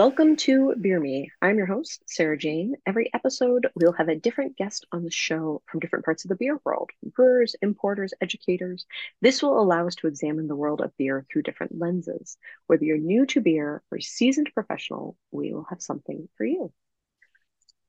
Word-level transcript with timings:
Welcome 0.00 0.36
to 0.36 0.74
Beer 0.80 0.98
Me. 0.98 1.30
I'm 1.42 1.58
your 1.58 1.66
host, 1.66 2.02
Sarah 2.06 2.38
Jane. 2.38 2.74
Every 2.86 3.12
episode, 3.12 3.66
we'll 3.74 3.92
have 3.92 4.08
a 4.08 4.16
different 4.16 4.56
guest 4.56 4.86
on 4.92 5.04
the 5.04 5.10
show 5.10 5.60
from 5.66 5.80
different 5.80 6.06
parts 6.06 6.24
of 6.24 6.30
the 6.30 6.36
beer 6.36 6.58
world 6.64 6.88
brewers, 7.02 7.54
importers, 7.60 8.14
educators. 8.18 8.86
This 9.20 9.42
will 9.42 9.60
allow 9.60 9.86
us 9.86 9.96
to 9.96 10.06
examine 10.06 10.48
the 10.48 10.56
world 10.56 10.80
of 10.80 10.96
beer 10.96 11.26
through 11.30 11.42
different 11.42 11.78
lenses. 11.78 12.38
Whether 12.66 12.86
you're 12.86 12.96
new 12.96 13.26
to 13.26 13.42
beer 13.42 13.82
or 13.90 14.00
seasoned 14.00 14.50
professional, 14.54 15.18
we 15.32 15.52
will 15.52 15.66
have 15.68 15.82
something 15.82 16.30
for 16.38 16.46
you. 16.46 16.72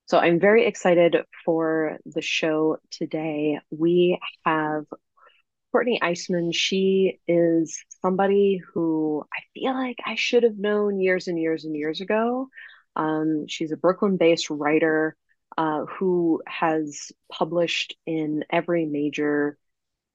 So 0.08 0.18
I'm 0.18 0.42
very 0.42 0.66
excited 0.66 1.16
for 1.46 1.98
the 2.06 2.22
show 2.22 2.80
today. 2.90 3.62
We 3.70 4.20
have 4.46 4.84
Courtney 5.72 6.00
Iseman, 6.02 6.54
she 6.54 7.20
is 7.28 7.84
somebody 8.02 8.62
who 8.74 9.26
I 9.34 9.42
feel 9.54 9.74
like 9.74 10.00
I 10.06 10.16
should 10.16 10.44
have 10.44 10.58
known 10.58 11.00
years 11.00 11.28
and 11.28 11.40
years 11.40 11.66
and 11.66 11.76
years 11.76 12.02
ago. 12.02 12.50
Um, 12.96 13.46
she's 13.48 13.72
a 13.72 13.78
Brooklyn 13.78 14.18
based 14.18 14.50
writer 14.50 15.16
uh, 15.58 15.86
who 15.86 16.42
has 16.48 17.12
published 17.32 17.96
in 18.06 18.44
every 18.52 18.86
major 18.86 19.58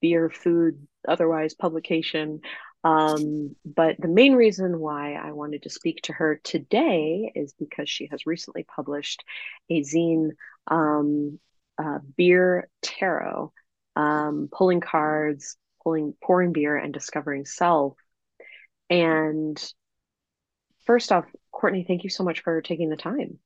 beer, 0.00 0.28
food, 0.28 0.86
otherwise 1.08 1.54
publication. 1.54 2.40
Um, 2.84 3.56
but 3.64 3.96
the 3.98 4.08
main 4.08 4.34
reason 4.34 4.78
why 4.78 5.14
I 5.14 5.32
wanted 5.32 5.62
to 5.62 5.70
speak 5.70 6.02
to 6.02 6.12
her 6.12 6.40
today 6.44 7.32
is 7.34 7.54
because 7.58 7.88
she 7.90 8.08
has 8.10 8.26
recently 8.26 8.62
published 8.62 9.24
a 9.70 9.80
zine, 9.80 10.30
um, 10.68 11.38
uh, 11.78 11.98
Beer 12.16 12.68
Tarot 12.82 13.52
um, 13.96 14.48
pulling 14.52 14.80
cards, 14.80 15.56
pulling, 15.82 16.14
pouring 16.22 16.52
beer, 16.52 16.76
and 16.76 16.92
discovering 16.92 17.44
self. 17.44 17.96
And 18.88 19.60
first 20.84 21.10
off, 21.10 21.24
Courtney, 21.50 21.84
thank 21.86 22.04
you 22.04 22.10
so 22.10 22.22
much 22.22 22.40
for 22.40 22.60
taking 22.60 22.90
the 22.90 22.96
time. 22.96 23.38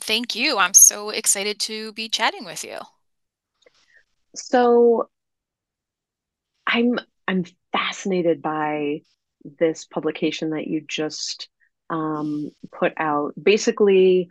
Thank 0.00 0.34
you. 0.34 0.58
I'm 0.58 0.74
so 0.74 1.10
excited 1.10 1.58
to 1.60 1.92
be 1.92 2.08
chatting 2.08 2.44
with 2.44 2.64
you. 2.64 2.78
So 4.34 5.08
I'm 6.66 6.98
I'm 7.28 7.44
fascinated 7.72 8.42
by 8.42 9.02
this 9.58 9.84
publication 9.84 10.50
that 10.50 10.66
you 10.66 10.82
just 10.86 11.48
um, 11.90 12.50
put 12.72 12.92
out. 12.96 13.34
Basically, 13.40 14.28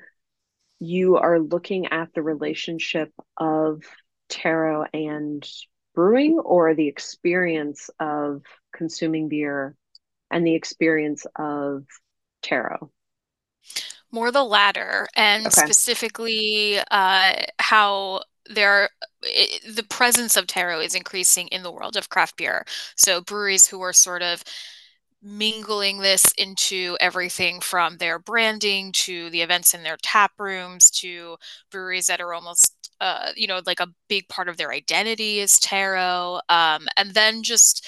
you 0.80 1.18
are 1.18 1.40
looking 1.40 1.88
at 1.88 2.14
the 2.14 2.22
relationship 2.22 3.12
of 3.38 3.84
tarot 4.30 4.86
and 4.94 5.48
brewing 5.96 6.40
or 6.40 6.74
the 6.74 6.88
experience 6.88 7.90
of 8.00 8.42
consuming 8.74 9.30
beer 9.30 9.76
and 10.32 10.46
the 10.46 10.56
experience 10.56 11.26
of 11.38 11.86
tarot? 12.42 12.90
More 14.12 14.32
the 14.32 14.44
latter, 14.44 15.08
and 15.16 15.48
okay. 15.48 15.62
specifically 15.66 16.80
uh, 16.92 17.34
how 17.60 18.22
there 18.50 18.90
it, 19.24 19.76
the 19.76 19.84
presence 19.84 20.38
of 20.38 20.48
tarot 20.48 20.82
is 20.82 20.96
increasing 20.96 21.48
in 21.48 21.64
the 21.64 21.72
world 21.72 21.96
of 21.96 22.10
craft 22.10 22.38
beer. 22.38 22.66
So 22.96 23.22
breweries 23.22 23.68
who 23.68 23.82
are 23.82 23.94
sort 23.94 24.22
of 24.22 24.44
mingling 25.24 26.00
this 26.00 26.26
into 26.38 26.98
everything 27.00 27.62
from 27.62 27.98
their 27.98 28.20
branding 28.20 28.92
to 28.92 29.30
the 29.30 29.42
events 29.42 29.74
in 29.74 29.82
their 29.82 29.98
tap 30.04 30.34
rooms 30.38 30.92
to 30.92 31.38
breweries 31.72 32.08
that 32.08 32.20
are 32.20 32.34
almost 32.34 32.83
uh, 33.04 33.32
you 33.36 33.48
know, 33.48 33.62
like 33.66 33.82
a 33.82 33.90
big 34.08 34.30
part 34.30 34.48
of 34.48 34.56
their 34.58 34.72
identity 34.72 35.40
is 35.40 35.60
tarot. 35.60 36.40
Um, 36.50 36.88
and 36.98 37.12
then 37.14 37.44
just 37.44 37.86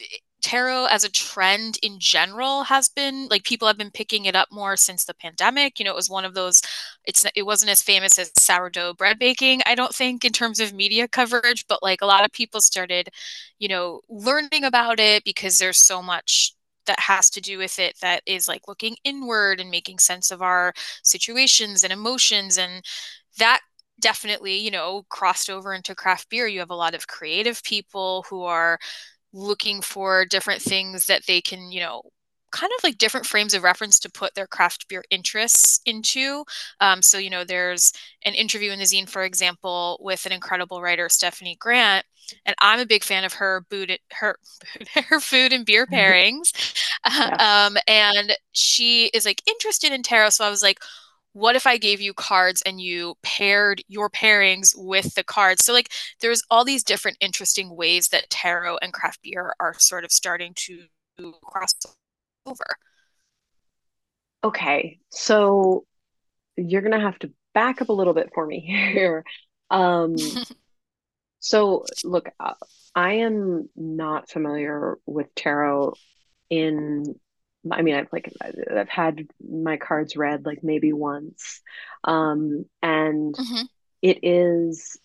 eh, 0.00 0.04
tarot 0.42 0.86
as 0.86 1.04
a 1.04 1.10
trend 1.10 1.78
in 1.82 1.98
general 2.00 2.64
has 2.64 2.88
been 2.88 3.28
like 3.28 3.44
people 3.44 3.68
have 3.68 3.78
been 3.78 3.90
picking 3.92 4.24
it 4.26 4.36
up 4.36 4.48
more 4.52 4.76
since 4.76 5.04
the 5.04 5.14
pandemic 5.14 5.78
you 5.78 5.84
know 5.84 5.90
it 5.90 5.96
was 5.96 6.10
one 6.10 6.24
of 6.24 6.34
those 6.34 6.62
it's 7.04 7.26
it 7.34 7.44
wasn't 7.44 7.70
as 7.70 7.82
famous 7.82 8.18
as 8.18 8.30
sourdough 8.38 8.94
bread 8.94 9.18
baking 9.18 9.60
i 9.66 9.74
don't 9.74 9.94
think 9.94 10.24
in 10.24 10.32
terms 10.32 10.60
of 10.60 10.72
media 10.74 11.08
coverage 11.08 11.66
but 11.68 11.82
like 11.82 12.00
a 12.02 12.06
lot 12.06 12.24
of 12.24 12.30
people 12.32 12.60
started 12.60 13.08
you 13.58 13.66
know 13.68 14.00
learning 14.08 14.62
about 14.64 15.00
it 15.00 15.24
because 15.24 15.58
there's 15.58 15.78
so 15.78 16.02
much 16.02 16.52
that 16.86 17.00
has 17.00 17.30
to 17.30 17.40
do 17.40 17.58
with 17.58 17.78
it 17.80 17.96
that 18.00 18.22
is 18.26 18.46
like 18.48 18.68
looking 18.68 18.96
inward 19.04 19.58
and 19.60 19.70
making 19.70 19.98
sense 19.98 20.30
of 20.30 20.42
our 20.42 20.72
situations 21.02 21.82
and 21.82 21.92
emotions 21.92 22.56
and 22.58 22.84
that 23.38 23.60
definitely, 24.00 24.58
you 24.58 24.70
know, 24.70 25.04
crossed 25.10 25.50
over 25.50 25.72
into 25.74 25.94
craft 25.94 26.28
beer. 26.30 26.46
You 26.46 26.60
have 26.60 26.70
a 26.70 26.74
lot 26.76 26.94
of 26.94 27.06
creative 27.06 27.62
people 27.62 28.24
who 28.28 28.42
are 28.44 28.78
looking 29.32 29.82
for 29.82 30.24
different 30.24 30.62
things 30.62 31.06
that 31.06 31.26
they 31.26 31.40
can, 31.40 31.70
you 31.72 31.80
know, 31.80 32.02
kind 32.52 32.72
of 32.78 32.84
like 32.84 32.96
different 32.98 33.26
frames 33.26 33.52
of 33.54 33.62
reference 33.64 33.98
to 34.00 34.10
put 34.10 34.34
their 34.34 34.46
craft 34.46 34.88
beer 34.88 35.02
interests 35.10 35.80
into. 35.84 36.44
Um, 36.80 37.02
so, 37.02 37.18
you 37.18 37.28
know, 37.28 37.44
there's 37.44 37.92
an 38.24 38.34
interview 38.34 38.70
in 38.72 38.78
the 38.78 38.84
zine, 38.86 39.08
for 39.08 39.24
example, 39.24 39.98
with 40.00 40.24
an 40.26 40.32
incredible 40.32 40.80
writer, 40.80 41.08
Stephanie 41.08 41.56
Grant, 41.60 42.06
and 42.46 42.56
I'm 42.60 42.80
a 42.80 42.86
big 42.86 43.04
fan 43.04 43.24
of 43.24 43.34
her 43.34 43.66
boot, 43.68 43.90
her 44.12 44.36
her 45.08 45.20
food 45.20 45.52
and 45.52 45.66
beer 45.66 45.86
pairings. 45.86 46.52
Yes. 47.08 47.40
Um, 47.40 47.76
and 47.86 48.32
she 48.52 49.06
is 49.08 49.24
like 49.24 49.42
interested 49.46 49.92
in 49.92 50.02
tarot, 50.02 50.30
so 50.30 50.44
I 50.44 50.50
was 50.50 50.62
like, 50.62 50.78
what 51.36 51.54
if 51.54 51.66
I 51.66 51.76
gave 51.76 52.00
you 52.00 52.14
cards 52.14 52.62
and 52.64 52.80
you 52.80 53.14
paired 53.22 53.82
your 53.88 54.08
pairings 54.08 54.72
with 54.74 55.14
the 55.14 55.22
cards? 55.22 55.66
So, 55.66 55.74
like, 55.74 55.92
there's 56.22 56.42
all 56.50 56.64
these 56.64 56.82
different 56.82 57.18
interesting 57.20 57.76
ways 57.76 58.08
that 58.08 58.30
tarot 58.30 58.78
and 58.78 58.90
craft 58.90 59.20
beer 59.22 59.52
are 59.60 59.74
sort 59.78 60.04
of 60.04 60.12
starting 60.12 60.54
to 60.54 60.84
cross 61.42 61.74
over. 62.46 62.64
Okay. 64.42 64.98
So, 65.10 65.84
you're 66.56 66.80
going 66.80 66.98
to 66.98 67.00
have 67.00 67.18
to 67.18 67.30
back 67.52 67.82
up 67.82 67.90
a 67.90 67.92
little 67.92 68.14
bit 68.14 68.30
for 68.34 68.46
me 68.46 68.60
here. 68.94 69.22
Um, 69.70 70.16
so, 71.40 71.84
look, 72.02 72.30
I 72.94 73.12
am 73.12 73.68
not 73.76 74.30
familiar 74.30 74.96
with 75.04 75.34
tarot 75.34 75.92
in 76.48 77.14
I 77.70 77.82
mean, 77.82 77.94
I've 77.94 78.12
like 78.12 78.32
I've 78.74 78.88
had 78.88 79.28
my 79.40 79.76
cards 79.76 80.16
read 80.16 80.46
like 80.46 80.62
maybe 80.62 80.92
once, 80.92 81.60
um, 82.04 82.66
and 82.82 83.34
mm-hmm. 83.34 83.62
it 84.02 84.20
is 84.22 84.98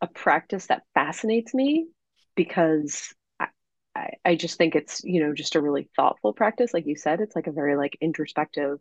a 0.00 0.06
practice 0.06 0.66
that 0.66 0.82
fascinates 0.94 1.54
me 1.54 1.86
because 2.34 3.14
I, 3.38 3.48
I, 3.94 4.10
I 4.24 4.34
just 4.34 4.58
think 4.58 4.74
it's 4.74 5.02
you 5.04 5.24
know 5.24 5.34
just 5.34 5.54
a 5.54 5.60
really 5.60 5.88
thoughtful 5.96 6.32
practice. 6.32 6.74
Like 6.74 6.86
you 6.86 6.96
said, 6.96 7.20
it's 7.20 7.36
like 7.36 7.46
a 7.46 7.52
very 7.52 7.76
like 7.76 7.96
introspective, 8.00 8.78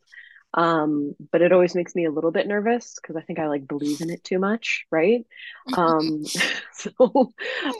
um, 0.53 1.15
but 1.31 1.41
it 1.41 1.51
always 1.51 1.75
makes 1.75 1.95
me 1.95 2.05
a 2.05 2.11
little 2.11 2.31
bit 2.31 2.47
nervous 2.47 2.95
because 2.95 3.15
I 3.15 3.21
think 3.21 3.39
I 3.39 3.47
like 3.47 3.67
believe 3.67 4.01
in 4.01 4.09
it 4.09 4.23
too 4.23 4.39
much, 4.39 4.85
right? 4.91 5.25
um, 5.77 6.23
so 6.73 7.33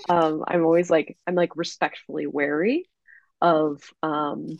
um, 0.09 0.44
I'm 0.47 0.63
always 0.63 0.90
like 0.90 1.18
I'm 1.28 1.35
like 1.35 1.56
respectfully 1.56 2.28
wary 2.28 2.88
of 3.41 3.81
um 4.03 4.59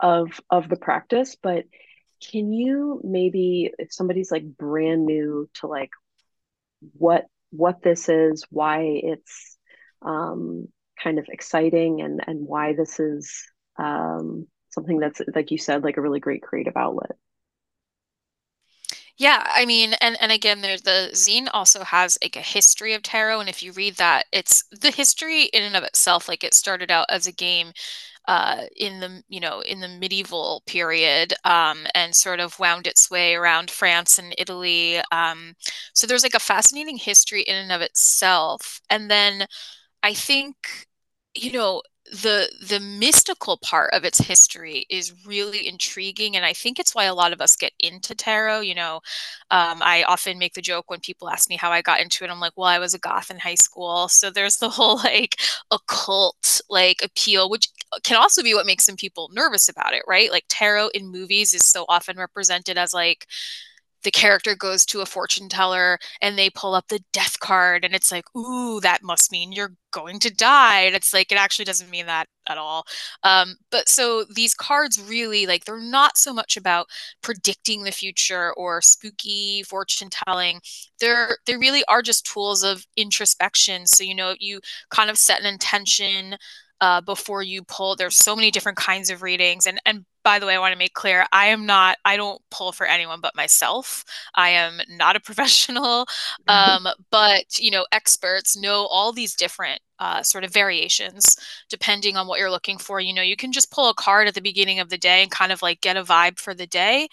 of 0.00 0.40
of 0.50 0.68
the 0.68 0.76
practice 0.76 1.36
but 1.42 1.64
can 2.30 2.52
you 2.52 3.00
maybe 3.04 3.70
if 3.78 3.92
somebody's 3.92 4.30
like 4.30 4.44
brand 4.44 5.06
new 5.06 5.48
to 5.54 5.66
like 5.66 5.90
what 6.96 7.26
what 7.50 7.82
this 7.82 8.08
is 8.08 8.44
why 8.50 8.82
it's 8.82 9.56
um, 10.02 10.68
kind 11.02 11.18
of 11.18 11.26
exciting 11.28 12.00
and 12.00 12.20
and 12.26 12.46
why 12.46 12.74
this 12.74 13.00
is 13.00 13.44
um, 13.78 14.46
something 14.70 14.98
that's 14.98 15.20
like 15.34 15.50
you 15.50 15.58
said 15.58 15.84
like 15.84 15.96
a 15.96 16.00
really 16.02 16.20
great 16.20 16.42
creative 16.42 16.76
outlet 16.76 17.12
yeah, 19.16 19.46
I 19.54 19.66
mean, 19.66 19.92
and 20.00 20.16
and 20.18 20.32
again, 20.32 20.62
there's 20.62 20.80
the 20.80 21.10
zine 21.12 21.48
also 21.52 21.84
has 21.84 22.16
like 22.22 22.36
a 22.36 22.40
history 22.40 22.94
of 22.94 23.02
tarot, 23.02 23.40
and 23.40 23.50
if 23.50 23.62
you 23.62 23.70
read 23.72 23.96
that, 23.96 24.24
it's 24.32 24.64
the 24.70 24.90
history 24.90 25.44
in 25.44 25.62
and 25.62 25.76
of 25.76 25.84
itself. 25.84 26.26
Like 26.26 26.42
it 26.42 26.54
started 26.54 26.90
out 26.90 27.04
as 27.10 27.26
a 27.26 27.32
game 27.32 27.72
uh, 28.28 28.64
in 28.76 29.00
the 29.00 29.22
you 29.28 29.40
know 29.40 29.60
in 29.60 29.80
the 29.80 29.88
medieval 29.88 30.62
period 30.66 31.34
um, 31.44 31.86
and 31.94 32.14
sort 32.14 32.40
of 32.40 32.58
wound 32.58 32.86
its 32.86 33.10
way 33.10 33.34
around 33.34 33.70
France 33.70 34.18
and 34.18 34.34
Italy. 34.38 35.00
Um, 35.12 35.54
so 35.94 36.06
there's 36.06 36.22
like 36.22 36.34
a 36.34 36.40
fascinating 36.40 36.96
history 36.98 37.42
in 37.42 37.56
and 37.56 37.72
of 37.72 37.80
itself, 37.80 38.80
and 38.90 39.10
then 39.10 39.46
I 40.02 40.14
think 40.14 40.86
you 41.34 41.52
know 41.52 41.82
the 42.10 42.50
the 42.60 42.80
mystical 42.80 43.56
part 43.58 43.92
of 43.94 44.04
its 44.04 44.18
history 44.18 44.84
is 44.90 45.24
really 45.24 45.66
intriguing 45.66 46.36
and 46.36 46.44
i 46.44 46.52
think 46.52 46.78
it's 46.78 46.94
why 46.94 47.04
a 47.04 47.14
lot 47.14 47.32
of 47.32 47.40
us 47.40 47.56
get 47.56 47.72
into 47.78 48.14
tarot 48.14 48.60
you 48.60 48.74
know? 48.74 48.96
Um, 49.50 49.80
i 49.82 50.04
often 50.06 50.38
make 50.38 50.54
the 50.54 50.62
joke 50.62 50.90
when 50.90 51.00
people 51.00 51.28
ask 51.28 51.48
me 51.48 51.56
how 51.56 51.70
i 51.70 51.82
got 51.82 52.00
into 52.00 52.24
it 52.24 52.30
i'm 52.30 52.40
like 52.40 52.52
well 52.56 52.66
i 52.66 52.78
was 52.78 52.94
a 52.94 52.98
goth 52.98 53.30
in 53.30 53.38
high 53.38 53.54
school. 53.54 54.08
So 54.08 54.30
there's 54.30 54.56
the 54.58 54.68
whole 54.70 54.96
like 54.96 55.36
occult 55.70 56.60
like 56.68 57.00
appeal 57.02 57.48
which 57.50 57.68
can 58.04 58.16
also 58.16 58.42
be 58.42 58.54
what 58.54 58.66
makes 58.66 58.84
some 58.84 58.96
people 58.96 59.30
nervous 59.32 59.68
about 59.68 59.94
it 59.94 60.02
right? 60.08 60.30
Like 60.30 60.44
tarot 60.48 60.88
in 60.88 61.10
movies 61.10 61.54
is 61.54 61.64
so 61.66 61.84
often 61.88 62.16
represented 62.18 62.78
as 62.78 62.92
like 62.94 63.26
the 64.02 64.10
character 64.10 64.54
goes 64.56 64.84
to 64.86 65.00
a 65.00 65.06
fortune 65.06 65.48
teller 65.48 65.98
and 66.20 66.38
they 66.38 66.50
pull 66.50 66.74
up 66.74 66.88
the 66.88 67.02
death 67.12 67.38
card 67.40 67.84
and 67.84 67.94
it's 67.94 68.10
like 68.12 68.24
ooh 68.36 68.80
that 68.80 69.02
must 69.02 69.32
mean 69.32 69.52
you're 69.52 69.74
going 69.92 70.18
to 70.20 70.32
die. 70.34 70.82
And 70.82 70.94
it's 70.94 71.12
like 71.12 71.32
it 71.32 71.38
actually 71.38 71.64
doesn't 71.64 71.90
mean 71.90 72.06
that 72.06 72.28
at 72.48 72.58
all. 72.58 72.84
Um, 73.22 73.56
but 73.70 73.88
so 73.88 74.24
these 74.34 74.54
cards 74.54 75.00
really 75.00 75.46
like 75.46 75.64
they're 75.64 75.80
not 75.80 76.16
so 76.18 76.32
much 76.32 76.56
about 76.56 76.86
predicting 77.22 77.82
the 77.82 77.92
future 77.92 78.52
or 78.54 78.80
spooky 78.82 79.62
fortune 79.64 80.08
telling. 80.10 80.60
They're 81.00 81.38
they 81.46 81.56
really 81.56 81.84
are 81.88 82.02
just 82.02 82.26
tools 82.26 82.62
of 82.62 82.86
introspection. 82.96 83.86
So 83.86 84.04
you 84.04 84.14
know 84.14 84.34
you 84.38 84.60
kind 84.90 85.10
of 85.10 85.18
set 85.18 85.40
an 85.40 85.46
intention 85.46 86.36
uh, 86.80 87.00
before 87.00 87.42
you 87.42 87.62
pull. 87.62 87.96
There's 87.96 88.16
so 88.16 88.34
many 88.34 88.50
different 88.50 88.78
kinds 88.78 89.10
of 89.10 89.22
readings, 89.22 89.66
and 89.66 89.80
and 89.84 90.04
by 90.22 90.38
the 90.38 90.46
way, 90.46 90.54
I 90.54 90.58
want 90.58 90.72
to 90.72 90.78
make 90.78 90.94
clear 90.94 91.26
I 91.32 91.46
am 91.46 91.66
not, 91.66 91.98
I 92.04 92.16
don't 92.16 92.40
pull 92.50 92.72
for 92.72 92.86
anyone 92.86 93.20
but 93.20 93.34
myself. 93.36 94.04
I 94.34 94.50
am 94.50 94.80
not 94.88 95.16
a 95.16 95.20
professional, 95.28 96.06
um, 96.48 96.86
but, 97.10 97.58
you 97.58 97.70
know, 97.70 97.86
experts 97.92 98.56
know 98.56 98.86
all 98.86 99.12
these 99.12 99.34
different 99.34 99.80
uh, 99.98 100.22
sort 100.22 100.44
of 100.44 100.52
variations 100.52 101.36
depending 101.68 102.16
on 102.16 102.26
what 102.26 102.38
you're 102.38 102.50
looking 102.50 102.78
for. 102.78 103.00
You 103.00 103.14
know, 103.14 103.22
you 103.22 103.36
can 103.36 103.52
just 103.52 103.70
pull 103.70 103.88
a 103.88 103.94
card 103.94 104.28
at 104.28 104.34
the 104.34 104.40
beginning 104.40 104.80
of 104.80 104.88
the 104.88 104.98
day 104.98 105.22
and 105.22 105.30
kind 105.30 105.52
of 105.52 105.62
like 105.62 105.80
get 105.80 105.96
a 105.96 106.04
vibe 106.04 106.38
for 106.38 106.54
the 106.54 106.66
day. 106.66 107.08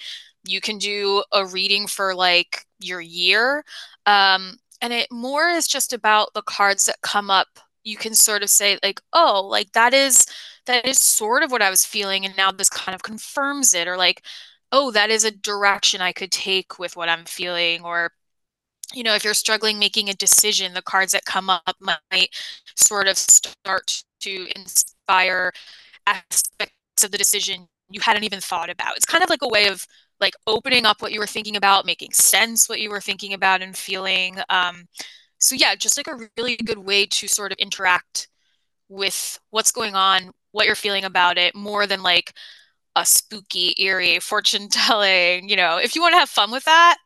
You 0.45 0.61
can 0.61 0.77
do 0.77 1.23
a 1.33 1.45
reading 1.45 1.87
for 1.87 2.15
like 2.15 2.65
your 2.79 3.01
year. 3.01 3.63
Um, 4.05 4.57
and 4.81 4.93
it 4.93 5.07
more 5.11 5.49
is 5.49 5.67
just 5.67 5.91
about 5.93 6.33
the 6.33 6.41
cards 6.43 6.85
that 6.85 7.01
come 7.01 7.29
up 7.29 7.47
you 7.83 7.97
can 7.97 8.13
sort 8.13 8.43
of 8.43 8.49
say 8.49 8.77
like 8.83 9.01
oh 9.13 9.47
like 9.49 9.71
that 9.71 9.93
is 9.93 10.25
that 10.67 10.85
is 10.85 10.99
sort 10.99 11.43
of 11.43 11.51
what 11.51 11.61
i 11.61 11.69
was 11.69 11.85
feeling 11.85 12.25
and 12.25 12.35
now 12.37 12.51
this 12.51 12.69
kind 12.69 12.95
of 12.95 13.03
confirms 13.03 13.73
it 13.73 13.87
or 13.87 13.97
like 13.97 14.23
oh 14.71 14.91
that 14.91 15.09
is 15.09 15.23
a 15.23 15.31
direction 15.31 16.01
i 16.01 16.11
could 16.11 16.31
take 16.31 16.79
with 16.79 16.95
what 16.95 17.09
i'm 17.09 17.25
feeling 17.25 17.83
or 17.83 18.11
you 18.93 19.03
know 19.03 19.15
if 19.15 19.23
you're 19.23 19.33
struggling 19.33 19.79
making 19.79 20.09
a 20.09 20.13
decision 20.13 20.73
the 20.73 20.81
cards 20.81 21.11
that 21.11 21.25
come 21.25 21.49
up 21.49 21.75
might 21.81 22.29
sort 22.75 23.07
of 23.07 23.17
start 23.17 24.03
to 24.19 24.47
inspire 24.55 25.51
aspects 26.05 27.03
of 27.03 27.11
the 27.11 27.17
decision 27.17 27.67
you 27.89 28.01
hadn't 28.01 28.23
even 28.23 28.41
thought 28.41 28.69
about. 28.69 28.95
It's 28.97 29.05
kind 29.05 29.23
of 29.23 29.29
like 29.29 29.41
a 29.41 29.47
way 29.47 29.67
of 29.67 29.85
like 30.19 30.35
opening 30.47 30.85
up 30.85 31.01
what 31.01 31.11
you 31.11 31.19
were 31.19 31.27
thinking 31.27 31.55
about 31.55 31.85
making 31.85 32.11
sense 32.11 32.67
what 32.67 32.81
you 32.81 32.89
were 32.89 33.01
thinking 33.01 33.33
about 33.33 33.61
and 33.61 33.77
feeling 33.77 34.37
um, 34.49 34.87
so 35.39 35.55
yeah 35.55 35.75
just 35.75 35.95
like 35.97 36.07
a 36.07 36.27
really 36.37 36.57
good 36.57 36.79
way 36.79 37.05
to 37.05 37.27
sort 37.27 37.51
of 37.51 37.57
interact 37.59 38.27
with 38.89 39.39
what's 39.49 39.71
going 39.71 39.95
on 39.95 40.31
what 40.51 40.65
you're 40.65 40.75
feeling 40.75 41.03
about 41.03 41.37
it 41.37 41.55
more 41.55 41.85
than 41.85 42.01
like 42.01 42.33
a 42.95 43.05
spooky 43.05 43.75
eerie 43.77 44.19
fortune 44.19 44.69
telling 44.71 45.49
you 45.49 45.55
know? 45.55 45.77
If 45.77 45.95
you 45.95 46.01
want 46.01 46.13
to 46.13 46.19
have 46.19 46.29
fun 46.29 46.51
with 46.51 46.65
that 46.65 46.97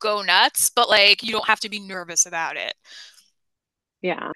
go 0.00 0.22
nuts 0.22 0.70
but 0.74 0.88
like 0.88 1.22
you 1.22 1.32
don't 1.32 1.46
have 1.46 1.60
to 1.60 1.68
be 1.68 1.80
nervous 1.80 2.26
about 2.26 2.56
it. 2.56 2.74
Yeah. 4.02 4.32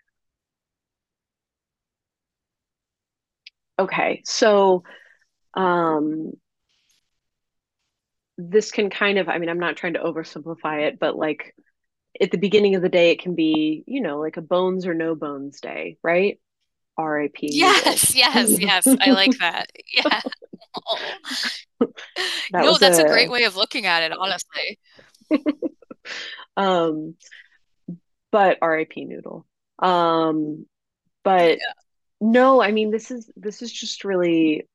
Okay 3.79 4.23
so 4.25 4.83
um 5.55 6.33
this 8.39 8.71
can 8.71 8.91
kind 8.91 9.19
of 9.19 9.29
i 9.29 9.39
mean 9.39 9.49
i'm 9.49 9.59
not 9.59 9.77
trying 9.77 9.93
to 9.95 10.01
oversimplify 10.01 10.89
it 10.89 10.99
but 10.99 11.17
like 11.17 11.55
at 12.21 12.31
the 12.31 12.39
beginning 12.39 12.77
of 12.77 12.83
the 12.83 12.91
day, 12.91 13.13
it 13.13 13.21
can 13.23 13.35
be, 13.35 13.85
you 13.87 14.03
know, 14.03 14.21
like 14.21 14.37
a 14.37 14.43
bones 14.43 14.87
or 14.87 14.95
no 14.95 15.17
bones 15.17 15.61
day, 15.63 15.99
right? 16.03 16.41
RIP. 16.99 17.37
Yes, 17.41 18.15
yes, 18.15 18.59
yes. 18.61 18.87
I 18.87 19.11
like 19.11 19.39
that. 19.39 19.67
Yeah. 19.95 20.21
Oh. 20.75 20.99
That 21.81 21.91
no, 22.65 22.79
that's 22.79 22.99
a... 22.99 23.05
a 23.05 23.09
great 23.09 23.31
way 23.31 23.45
of 23.45 23.57
looking 23.57 23.85
at 23.85 24.03
it, 24.03 24.13
honestly. 24.17 24.79
um, 26.57 27.15
but 28.31 28.57
RIP 28.63 28.97
noodle. 28.97 29.47
Um, 29.79 30.67
but 31.25 31.59
yeah. 31.59 31.73
no, 32.23 32.63
I 32.63 32.73
mean 32.73 32.91
this 32.91 33.11
is 33.11 33.31
this 33.37 33.61
is 33.61 33.71
just 33.71 34.05
really 34.05 34.67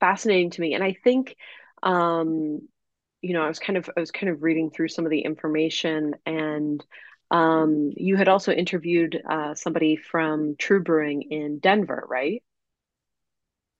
fascinating 0.00 0.50
to 0.50 0.60
me, 0.60 0.74
and 0.74 0.84
I 0.84 0.94
think 1.02 1.36
um 1.82 2.60
you 3.22 3.32
know, 3.32 3.42
I 3.42 3.48
was 3.48 3.58
kind 3.58 3.76
of 3.76 3.90
I 3.96 4.00
was 4.00 4.10
kind 4.10 4.30
of 4.30 4.42
reading 4.42 4.70
through 4.70 4.88
some 4.88 5.04
of 5.04 5.10
the 5.10 5.20
information, 5.20 6.14
and 6.26 6.84
um, 7.30 7.92
you 7.96 8.16
had 8.16 8.28
also 8.28 8.52
interviewed 8.52 9.20
uh, 9.28 9.54
somebody 9.54 9.96
from 9.96 10.54
Trve 10.56 10.84
Brewing 10.84 11.22
in 11.22 11.58
Denver, 11.58 12.04
right? 12.08 12.42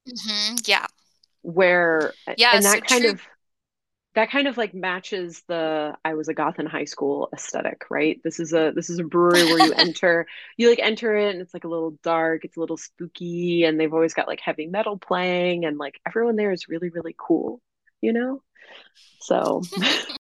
Mm-hmm. 0.09 0.57
Yeah. 0.65 0.87
Where 1.43 2.13
yeah, 2.37 2.53
and 2.55 2.65
that 2.65 2.79
so 2.79 2.81
kind 2.81 3.03
true- 3.03 3.11
of 3.13 3.23
that 4.17 4.31
kind 4.31 4.49
of 4.49 4.57
like 4.57 4.75
matches 4.75 5.43
the 5.47 5.95
I 6.03 6.15
was 6.15 6.29
a 6.29 6.35
goth 6.35 6.59
in 6.59 6.65
high 6.67 6.87
school 6.87 7.29
aesthetic, 7.35 7.85
right? 7.91 8.19
This 8.25 8.41
is 8.41 8.55
a 8.55 8.73
this 8.75 8.89
is 8.89 8.99
a 8.99 9.05
brewery 9.05 9.45
where 9.45 9.61
you 9.61 9.73
enter, 9.77 10.27
you 10.57 10.71
like 10.71 10.81
enter 10.81 11.17
it 11.17 11.33
and 11.35 11.43
it's 11.43 11.53
like 11.53 11.65
a 11.65 11.69
little 11.69 11.99
dark, 12.03 12.45
it's 12.45 12.57
a 12.57 12.61
little 12.61 12.79
spooky, 12.79 13.65
and 13.65 13.79
they've 13.79 13.93
always 13.93 14.15
got 14.15 14.27
like 14.27 14.41
heavy 14.41 14.67
metal 14.67 14.97
playing, 14.97 15.67
and 15.67 15.77
like 15.77 16.01
everyone 16.07 16.37
there 16.37 16.51
is 16.51 16.67
really 16.67 16.89
really 16.89 17.15
cool, 17.19 17.61
you 18.01 18.13
know. 18.15 18.43
So 19.21 19.63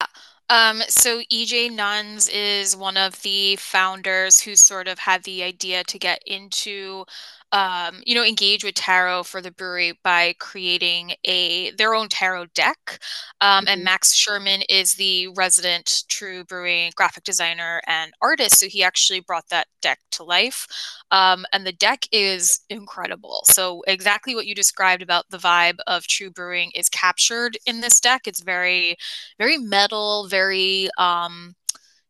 Um, 0.49 0.83
so 0.87 1.21
EJ 1.31 1.69
Nunns 1.69 2.27
is 2.29 2.75
one 2.75 2.97
of 2.97 3.21
the 3.21 3.55
founders 3.55 4.41
who 4.41 4.55
sort 4.55 4.87
of 4.87 4.99
had 4.99 5.23
the 5.23 5.41
idea 5.41 5.83
to 5.85 5.97
get 5.97 6.21
into 6.27 7.05
um, 7.53 8.01
you 8.05 8.15
know, 8.15 8.23
engage 8.25 8.63
with 8.63 8.73
tarot 8.73 9.23
for 9.23 9.39
the 9.39 9.51
brewery 9.51 9.97
by 10.03 10.33
creating 10.39 11.13
a 11.23 11.71
their 11.71 11.93
own 11.93 12.09
tarot 12.09 12.47
deck. 12.47 12.99
Um, 13.41 13.61
mm-hmm. 13.61 13.67
And 13.69 13.83
Max 13.83 14.13
Sherman 14.13 14.63
is 14.69 14.95
the 14.95 15.27
resident 15.29 16.03
Trve 16.09 16.47
Brewing 16.47 16.91
graphic 16.95 17.23
designer 17.23 17.81
and 17.87 18.11
artist, 18.21 18.59
so 18.59 18.67
he 18.67 18.83
actually 18.83 19.19
brought 19.19 19.47
that 19.49 19.67
deck 19.81 19.99
to 20.11 20.23
life. 20.23 20.67
Um, 21.11 21.45
and 21.53 21.65
the 21.65 21.71
deck 21.71 22.07
is 22.11 22.61
incredible. 22.69 23.41
So 23.45 23.83
exactly 23.87 24.33
what 24.33 24.47
you 24.47 24.55
described 24.55 25.03
about 25.03 25.29
the 25.29 25.37
vibe 25.37 25.77
of 25.85 26.03
Trve 26.03 26.33
Brewing 26.33 26.71
is 26.73 26.89
captured 26.89 27.57
in 27.67 27.81
this 27.81 27.99
deck. 27.99 28.21
It's 28.25 28.41
very, 28.41 28.95
very 29.37 29.59
metal, 29.59 30.27
very 30.27 30.89
um, 30.97 31.53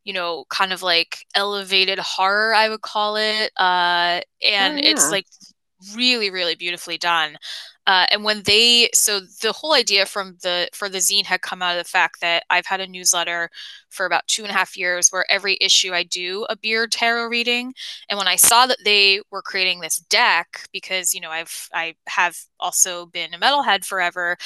you 0.03 0.13
know, 0.13 0.45
kind 0.49 0.73
of 0.73 0.81
like 0.81 1.25
elevated 1.35 1.99
horror, 1.99 2.53
I 2.53 2.69
would 2.69 2.81
call 2.81 3.15
it. 3.15 3.51
Uh, 3.57 4.21
and 4.47 4.79
oh, 4.79 4.81
yeah. 4.81 4.89
it's 4.89 5.09
like 5.09 5.25
really, 5.95 6.29
really 6.29 6.55
beautifully 6.55 6.97
done. 6.97 7.37
Uh, 7.85 8.05
and 8.11 8.23
when 8.23 8.43
they, 8.43 8.89
so 8.93 9.19
the 9.41 9.51
whole 9.51 9.73
idea 9.73 10.05
from 10.05 10.37
the 10.41 10.69
for 10.73 10.87
the 10.87 10.99
zine 10.99 11.25
had 11.25 11.41
come 11.41 11.61
out 11.61 11.77
of 11.77 11.83
the 11.83 11.89
fact 11.89 12.21
that 12.21 12.43
I've 12.49 12.65
had 12.65 12.79
a 12.79 12.87
newsletter 12.87 13.49
for 13.89 14.05
about 14.05 14.27
two 14.27 14.41
and 14.43 14.51
a 14.51 14.53
half 14.53 14.75
years 14.77 15.09
where 15.09 15.29
every 15.29 15.57
issue 15.61 15.93
I 15.93 16.03
do 16.03 16.45
a 16.49 16.55
beer 16.55 16.87
tarot 16.87 17.27
reading. 17.27 17.73
And 18.09 18.17
when 18.17 18.27
I 18.27 18.35
saw 18.37 18.65
that 18.67 18.79
they 18.83 19.21
were 19.31 19.41
creating 19.41 19.81
this 19.81 19.97
deck, 19.97 20.65
because 20.71 21.13
you 21.13 21.21
know 21.21 21.29
I've 21.29 21.69
I 21.73 21.95
have 22.07 22.37
also 22.59 23.05
been 23.07 23.33
a 23.33 23.37
metalhead 23.37 23.85
forever, 23.85 24.37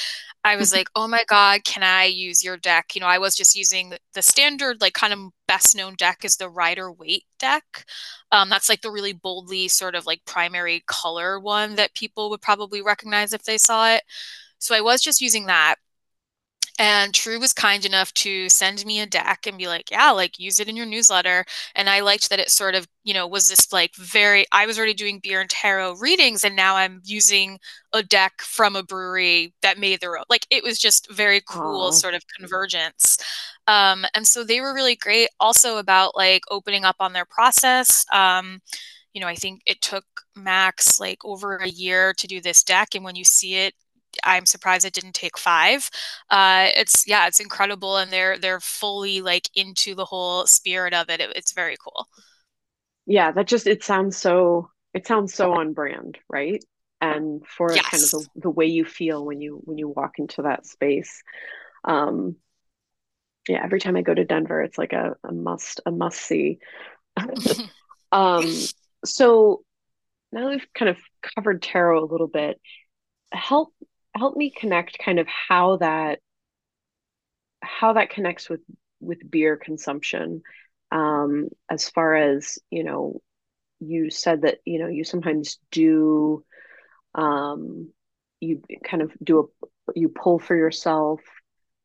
I 0.44 0.56
was 0.56 0.74
like, 0.74 0.90
oh 0.96 1.08
my 1.08 1.24
God, 1.28 1.64
can 1.64 1.84
I 1.84 2.06
use 2.06 2.44
your 2.44 2.58
deck? 2.58 2.96
You 2.96 3.02
know, 3.02 3.08
I 3.08 3.20
was 3.20 3.36
just 3.36 3.56
using 3.56 3.94
the 4.14 4.22
standard, 4.22 4.82
like 4.82 4.94
kind 4.94 5.14
of 5.14 5.20
best 5.48 5.76
known 5.76 5.96
deck 5.96 6.26
is 6.26 6.38
the 6.38 6.50
Rider 6.50 6.92
Waite 6.92 7.26
deck. 7.40 7.86
Um, 8.32 8.50
that's 8.50 8.70
like 8.70 8.82
the 8.82 8.92
really 8.92 9.14
boldly 9.14 9.68
sort 9.70 9.96
of 9.96 10.06
like 10.06 10.26
primary 10.26 10.84
color 10.88 11.40
one 11.40 11.76
that 11.76 11.94
people 11.94 12.30
would 12.30 12.42
probably 12.42 12.82
recognize 12.82 13.27
if 13.34 13.44
they 13.44 13.58
saw 13.58 13.94
it. 13.94 14.04
So 14.60 14.76
I 14.76 14.82
was 14.82 15.02
just 15.02 15.22
using 15.22 15.46
that. 15.48 15.76
And 16.80 17.12
Trve 17.12 17.40
was 17.40 17.54
kind 17.54 17.86
enough 17.86 18.14
to 18.16 18.50
send 18.50 18.86
me 18.86 19.00
a 19.00 19.08
deck 19.08 19.48
and 19.48 19.58
be 19.58 19.68
like, 19.68 19.90
yeah, 19.90 20.12
like 20.12 20.38
use 20.38 20.60
it 20.60 20.70
in 20.70 20.76
your 20.76 20.86
newsletter. 20.86 21.44
And 21.74 21.90
I 21.90 22.02
liked 22.02 22.30
that 22.30 22.40
it 22.40 22.52
sort 22.52 22.76
of, 22.76 22.88
you 23.04 23.16
know, 23.16 23.26
was 23.26 23.50
this 23.50 23.74
like 23.74 23.96
very, 23.96 24.46
I 24.52 24.68
was 24.68 24.78
already 24.78 24.94
doing 24.94 25.20
beer 25.20 25.42
and 25.42 25.50
tarot 25.50 25.96
readings 25.96 26.44
and 26.44 26.56
now 26.56 26.76
I'm 26.76 27.02
using 27.04 27.58
a 27.94 28.04
deck 28.04 28.42
from 28.42 28.76
a 28.76 28.84
brewery 28.84 29.56
that 29.64 29.80
made 29.80 30.02
their 30.02 30.18
own. 30.18 30.26
Like 30.30 30.46
it 30.52 30.64
was 30.64 30.78
just 30.78 31.12
very 31.12 31.42
cool 31.42 31.90
Aww. 31.90 31.94
sort 31.94 32.14
of 32.14 32.22
convergence. 32.38 33.18
Um, 33.66 34.06
and 34.14 34.28
so 34.28 34.44
they 34.44 34.62
were 34.62 34.76
really 34.76 34.96
great 34.96 35.30
also 35.40 35.78
about 35.78 36.16
like 36.16 36.44
opening 36.52 36.86
up 36.86 36.98
on 37.00 37.14
their 37.14 37.26
process. 37.26 38.06
Um, 38.14 38.62
you 39.18 39.22
know, 39.22 39.28
I 39.28 39.34
think 39.34 39.64
it 39.66 39.82
took 39.82 40.06
Max 40.36 41.00
like 41.00 41.18
over 41.26 41.56
a 41.56 41.68
year 41.68 42.14
to 42.20 42.28
do 42.28 42.40
this 42.40 42.62
deck. 42.62 42.90
And 42.94 43.04
when 43.04 43.16
you 43.16 43.24
see 43.24 43.56
it 43.56 43.74
I'm 44.24 44.46
surprised 44.46 44.86
it 44.86 44.94
didn't 44.94 45.16
take 45.16 45.38
five. 45.38 45.90
Uh, 46.30 46.70
it's 46.76 47.08
yeah, 47.08 47.28
it's 47.28 47.40
incredible, 47.40 47.98
and 47.98 48.12
they're 48.12 48.38
they're 48.38 48.60
fully 48.60 49.22
like 49.22 49.50
into 49.56 49.96
the 49.96 50.06
whole 50.06 50.46
spirit 50.46 50.94
of 50.94 51.10
it. 51.10 51.20
it 51.20 51.34
it's 51.36 51.54
very 51.54 51.78
cool. 51.84 52.08
Yeah, 53.06 53.32
that 53.32 53.48
just 53.48 53.68
it 53.68 53.84
sounds 53.84 54.18
so 54.18 54.70
it 54.94 55.08
sounds 55.08 55.34
so 55.34 55.54
on 55.54 55.74
brand, 55.74 56.18
right? 56.30 56.64
And 57.00 57.46
for 57.46 57.72
yes. 57.74 57.86
kind 57.86 58.04
of 58.04 58.10
the, 58.12 58.28
the 58.42 58.50
way 58.50 58.66
you 58.66 58.86
feel 58.86 59.26
when 59.26 59.42
you 59.42 59.62
when 59.64 59.78
you 59.78 59.88
walk 59.88 60.20
into 60.20 60.44
that 60.44 60.66
space. 60.66 61.24
Um, 61.84 62.36
yeah, 63.48 63.62
every 63.64 63.80
time 63.80 63.96
I 63.96 64.02
go 64.02 64.14
to 64.14 64.26
Denver, 64.26 64.62
it's 64.62 64.78
like 64.78 64.94
a, 64.94 65.16
a 65.24 65.32
must 65.32 65.82
a 65.86 65.92
must 65.92 66.20
see. 66.20 66.60
um, 68.12 68.46
so 69.06 69.64
now 70.32 70.50
we've 70.50 70.68
kind 70.74 70.90
of 70.90 70.98
covered 71.36 71.62
tarot 71.62 72.04
a 72.04 72.12
little 72.12 72.28
bit. 72.28 72.60
Help 73.32 73.74
help 74.16 74.36
me 74.36 74.52
connect 74.52 75.00
kind 75.00 75.20
of 75.20 75.28
how 75.28 75.78
that 75.78 76.20
how 77.62 77.94
that 77.94 78.10
connects 78.10 78.50
with 78.50 78.62
with 79.00 79.30
beer 79.30 79.58
consumption 79.58 80.42
um, 80.92 81.50
as 81.70 81.90
far 81.90 82.16
as 82.16 82.60
you 82.70 82.84
know 82.84 83.22
you 83.80 84.10
said 84.10 84.42
that 84.42 84.60
you 84.66 84.80
know 84.80 84.88
you 84.88 85.04
sometimes 85.04 85.60
do 85.72 86.44
um, 87.16 87.90
you 88.40 88.62
kind 88.84 89.04
of 89.04 89.12
do 89.24 89.40
a 89.40 89.68
you 89.96 90.10
pull 90.10 90.40
for 90.40 90.56
yourself 90.56 91.22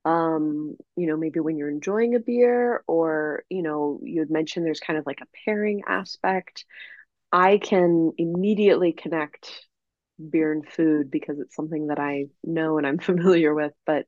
um 0.05 0.77
you 0.97 1.07
know 1.07 1.17
maybe 1.17 1.39
when 1.39 1.57
you're 1.57 1.71
enjoying 1.71 2.17
a 2.17 2.19
beer 2.19 2.83
or 2.89 3.45
you 3.49 3.63
know 3.63 4.01
you 4.03 4.19
had 4.19 4.31
mentioned 4.31 4.67
there's 4.67 4.81
kind 4.81 4.99
of 4.99 5.07
like 5.07 5.21
a 5.21 5.27
pairing 5.45 5.83
aspect 5.87 6.65
i 7.33 7.59
can 7.59 8.13
immediately 8.19 8.93
connect 8.93 9.67
beer 10.31 10.53
and 10.53 10.69
food 10.69 11.11
because 11.11 11.39
it's 11.39 11.57
something 11.57 11.89
that 11.89 11.99
i 11.99 12.27
know 12.45 12.79
and 12.79 12.87
i'm 12.87 12.99
familiar 13.11 13.55
with 13.55 13.73
but 13.87 14.07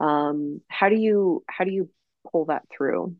um 0.00 0.60
how 0.68 0.88
do 0.88 0.96
you 0.96 1.42
how 1.48 1.64
do 1.64 1.72
you 1.72 1.88
pull 2.30 2.46
that 2.46 2.62
through 2.76 3.14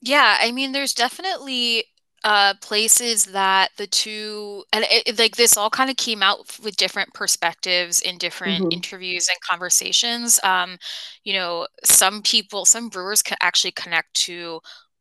yeah 0.00 0.38
i 0.40 0.52
mean 0.52 0.72
there's 0.72 0.94
definitely 0.94 1.84
uh, 2.24 2.54
places 2.62 3.26
that 3.26 3.70
the 3.76 3.86
two 3.86 4.64
and 4.72 4.84
it, 4.84 5.02
it, 5.06 5.18
like 5.18 5.36
this 5.36 5.58
all 5.58 5.68
kind 5.68 5.90
of 5.90 5.96
came 5.96 6.22
out 6.22 6.58
with 6.62 6.74
different 6.74 7.12
perspectives 7.12 8.00
in 8.00 8.16
different 8.16 8.62
mm-hmm. 8.62 8.72
interviews 8.72 9.28
and 9.28 9.38
conversations. 9.42 10.40
Um, 10.42 10.78
you 11.22 11.34
know, 11.34 11.66
some 11.84 12.22
people, 12.22 12.64
some 12.64 12.88
brewers 12.88 13.22
can 13.22 13.36
actually 13.42 13.72
connect 13.72 14.14
to 14.24 14.60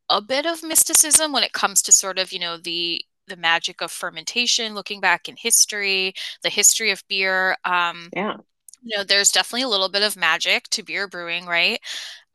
a 0.09 0.21
bit 0.21 0.45
of 0.45 0.63
mysticism 0.63 1.31
when 1.31 1.43
it 1.43 1.53
comes 1.53 1.81
to 1.83 1.91
sort 1.91 2.19
of 2.19 2.31
you 2.31 2.39
know 2.39 2.57
the 2.57 3.03
the 3.27 3.37
magic 3.37 3.81
of 3.81 3.91
fermentation, 3.91 4.75
looking 4.75 4.99
back 4.99 5.29
in 5.29 5.35
history, 5.37 6.13
the 6.41 6.49
history 6.49 6.91
of 6.91 7.03
beer. 7.07 7.55
Um, 7.65 8.09
yeah. 8.13 8.37
You 8.81 8.97
know, 8.97 9.03
there's 9.05 9.31
definitely 9.31 9.63
a 9.63 9.69
little 9.69 9.89
bit 9.89 10.03
of 10.03 10.17
magic 10.17 10.65
to 10.71 10.83
beer 10.83 11.07
brewing, 11.07 11.45
right? 11.45 11.79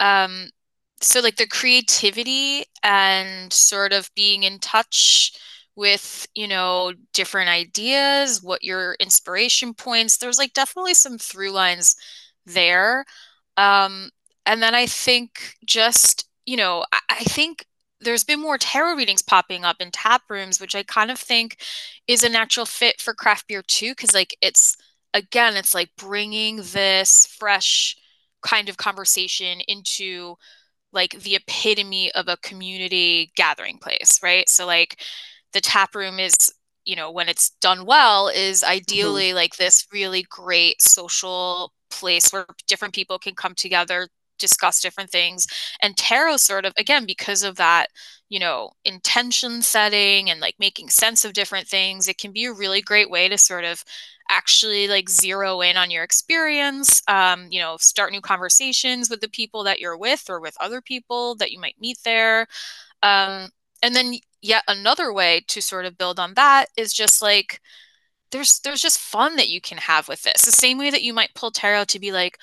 Um, 0.00 0.48
so 1.00 1.20
like 1.20 1.36
the 1.36 1.46
creativity 1.46 2.64
and 2.82 3.52
sort 3.52 3.92
of 3.92 4.10
being 4.14 4.42
in 4.42 4.58
touch 4.58 5.32
with 5.76 6.26
you 6.34 6.48
know 6.48 6.92
different 7.12 7.48
ideas 7.48 8.42
what 8.42 8.64
your 8.64 8.94
inspiration 8.98 9.72
points 9.74 10.16
there's 10.16 10.38
like 10.38 10.52
definitely 10.52 10.94
some 10.94 11.18
through 11.18 11.52
lines 11.52 11.94
there 12.46 13.04
um 13.56 14.10
and 14.44 14.60
then 14.62 14.74
i 14.74 14.86
think 14.86 15.54
just 15.64 16.27
you 16.48 16.56
know 16.56 16.84
I, 16.92 17.00
I 17.10 17.24
think 17.24 17.64
there's 18.00 18.24
been 18.24 18.40
more 18.40 18.58
tarot 18.58 18.94
readings 18.94 19.22
popping 19.22 19.64
up 19.64 19.76
in 19.80 19.90
tap 19.90 20.22
rooms 20.28 20.60
which 20.60 20.74
i 20.74 20.82
kind 20.82 21.10
of 21.10 21.18
think 21.18 21.62
is 22.06 22.22
a 22.22 22.28
natural 22.28 22.66
fit 22.66 23.00
for 23.00 23.14
craft 23.14 23.48
beer 23.48 23.62
too 23.62 23.90
because 23.90 24.14
like 24.14 24.36
it's 24.40 24.76
again 25.14 25.56
it's 25.56 25.74
like 25.74 25.90
bringing 25.96 26.56
this 26.72 27.26
fresh 27.26 27.96
kind 28.42 28.68
of 28.68 28.76
conversation 28.76 29.60
into 29.68 30.36
like 30.92 31.20
the 31.20 31.36
epitome 31.36 32.10
of 32.12 32.28
a 32.28 32.36
community 32.38 33.30
gathering 33.36 33.78
place, 33.78 34.20
right? 34.22 34.48
So 34.48 34.66
like 34.66 35.00
the 35.52 35.60
tap 35.60 35.94
room 35.94 36.18
is, 36.18 36.52
you 36.84 36.96
know, 36.96 37.10
when 37.10 37.28
it's 37.28 37.50
done 37.60 37.84
well, 37.84 38.28
is 38.28 38.64
ideally 38.64 39.28
mm-hmm. 39.28 39.36
like 39.36 39.56
this 39.56 39.86
really 39.92 40.24
great 40.28 40.80
social 40.80 41.72
place 41.90 42.30
where 42.30 42.46
different 42.66 42.94
people 42.94 43.18
can 43.18 43.34
come 43.34 43.54
together, 43.54 44.08
discuss 44.38 44.80
different 44.80 45.10
things. 45.10 45.46
And 45.82 45.96
tarot 45.96 46.38
sort 46.38 46.64
of, 46.64 46.72
again, 46.76 47.06
because 47.06 47.42
of 47.42 47.56
that, 47.56 47.88
you 48.28 48.38
know, 48.38 48.70
intention 48.84 49.62
setting 49.62 50.30
and 50.30 50.40
like 50.40 50.56
making 50.58 50.90
sense 50.90 51.24
of 51.24 51.32
different 51.32 51.66
things, 51.68 52.08
it 52.08 52.18
can 52.18 52.32
be 52.32 52.44
a 52.44 52.52
really 52.52 52.80
great 52.82 53.10
way 53.10 53.28
to 53.28 53.38
sort 53.38 53.64
of 53.64 53.84
actually 54.30 54.88
like 54.88 55.08
zero 55.08 55.60
in 55.60 55.76
on 55.76 55.90
your 55.90 56.04
experience 56.04 57.02
um, 57.08 57.46
you 57.50 57.60
know 57.60 57.76
start 57.78 58.12
new 58.12 58.20
conversations 58.20 59.08
with 59.08 59.20
the 59.20 59.28
people 59.28 59.64
that 59.64 59.78
you're 59.80 59.96
with 59.96 60.26
or 60.28 60.40
with 60.40 60.54
other 60.60 60.80
people 60.80 61.34
that 61.36 61.50
you 61.50 61.58
might 61.58 61.80
meet 61.80 61.98
there 62.04 62.46
um, 63.02 63.48
and 63.82 63.94
then 63.94 64.14
yet 64.42 64.62
another 64.68 65.12
way 65.12 65.42
to 65.48 65.62
sort 65.62 65.84
of 65.84 65.98
build 65.98 66.18
on 66.18 66.34
that 66.34 66.66
is 66.76 66.92
just 66.92 67.22
like 67.22 67.60
there's 68.30 68.60
there's 68.60 68.82
just 68.82 68.98
fun 68.98 69.36
that 69.36 69.48
you 69.48 69.60
can 69.60 69.78
have 69.78 70.08
with 70.08 70.22
this 70.22 70.44
the 70.44 70.52
same 70.52 70.78
way 70.78 70.90
that 70.90 71.02
you 71.02 71.12
might 71.12 71.34
pull 71.34 71.50
tarot 71.50 71.84
to 71.84 71.98
be 71.98 72.12
like 72.12 72.38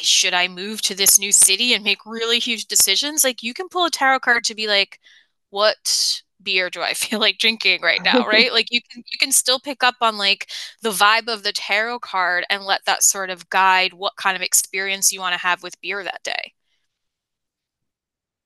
should 0.00 0.34
i 0.34 0.48
move 0.48 0.80
to 0.82 0.94
this 0.94 1.18
new 1.18 1.32
city 1.32 1.74
and 1.74 1.84
make 1.84 2.04
really 2.06 2.38
huge 2.38 2.66
decisions 2.66 3.24
like 3.24 3.42
you 3.42 3.54
can 3.54 3.68
pull 3.68 3.84
a 3.86 3.90
tarot 3.90 4.20
card 4.20 4.44
to 4.44 4.54
be 4.54 4.66
like 4.66 4.98
what 5.50 6.22
beer 6.42 6.70
do 6.70 6.82
I 6.82 6.94
feel 6.94 7.20
like 7.20 7.38
drinking 7.38 7.82
right 7.82 8.02
now, 8.02 8.26
right? 8.26 8.52
like 8.52 8.68
you 8.70 8.80
can 8.90 9.02
you 9.12 9.18
can 9.18 9.32
still 9.32 9.60
pick 9.60 9.82
up 9.84 9.96
on 10.00 10.18
like 10.18 10.48
the 10.82 10.90
vibe 10.90 11.28
of 11.28 11.42
the 11.42 11.52
tarot 11.52 12.00
card 12.00 12.44
and 12.50 12.64
let 12.64 12.84
that 12.86 13.02
sort 13.02 13.30
of 13.30 13.48
guide 13.50 13.92
what 13.94 14.16
kind 14.16 14.36
of 14.36 14.42
experience 14.42 15.12
you 15.12 15.20
want 15.20 15.34
to 15.34 15.40
have 15.40 15.62
with 15.62 15.80
beer 15.80 16.02
that 16.04 16.22
day. 16.22 16.52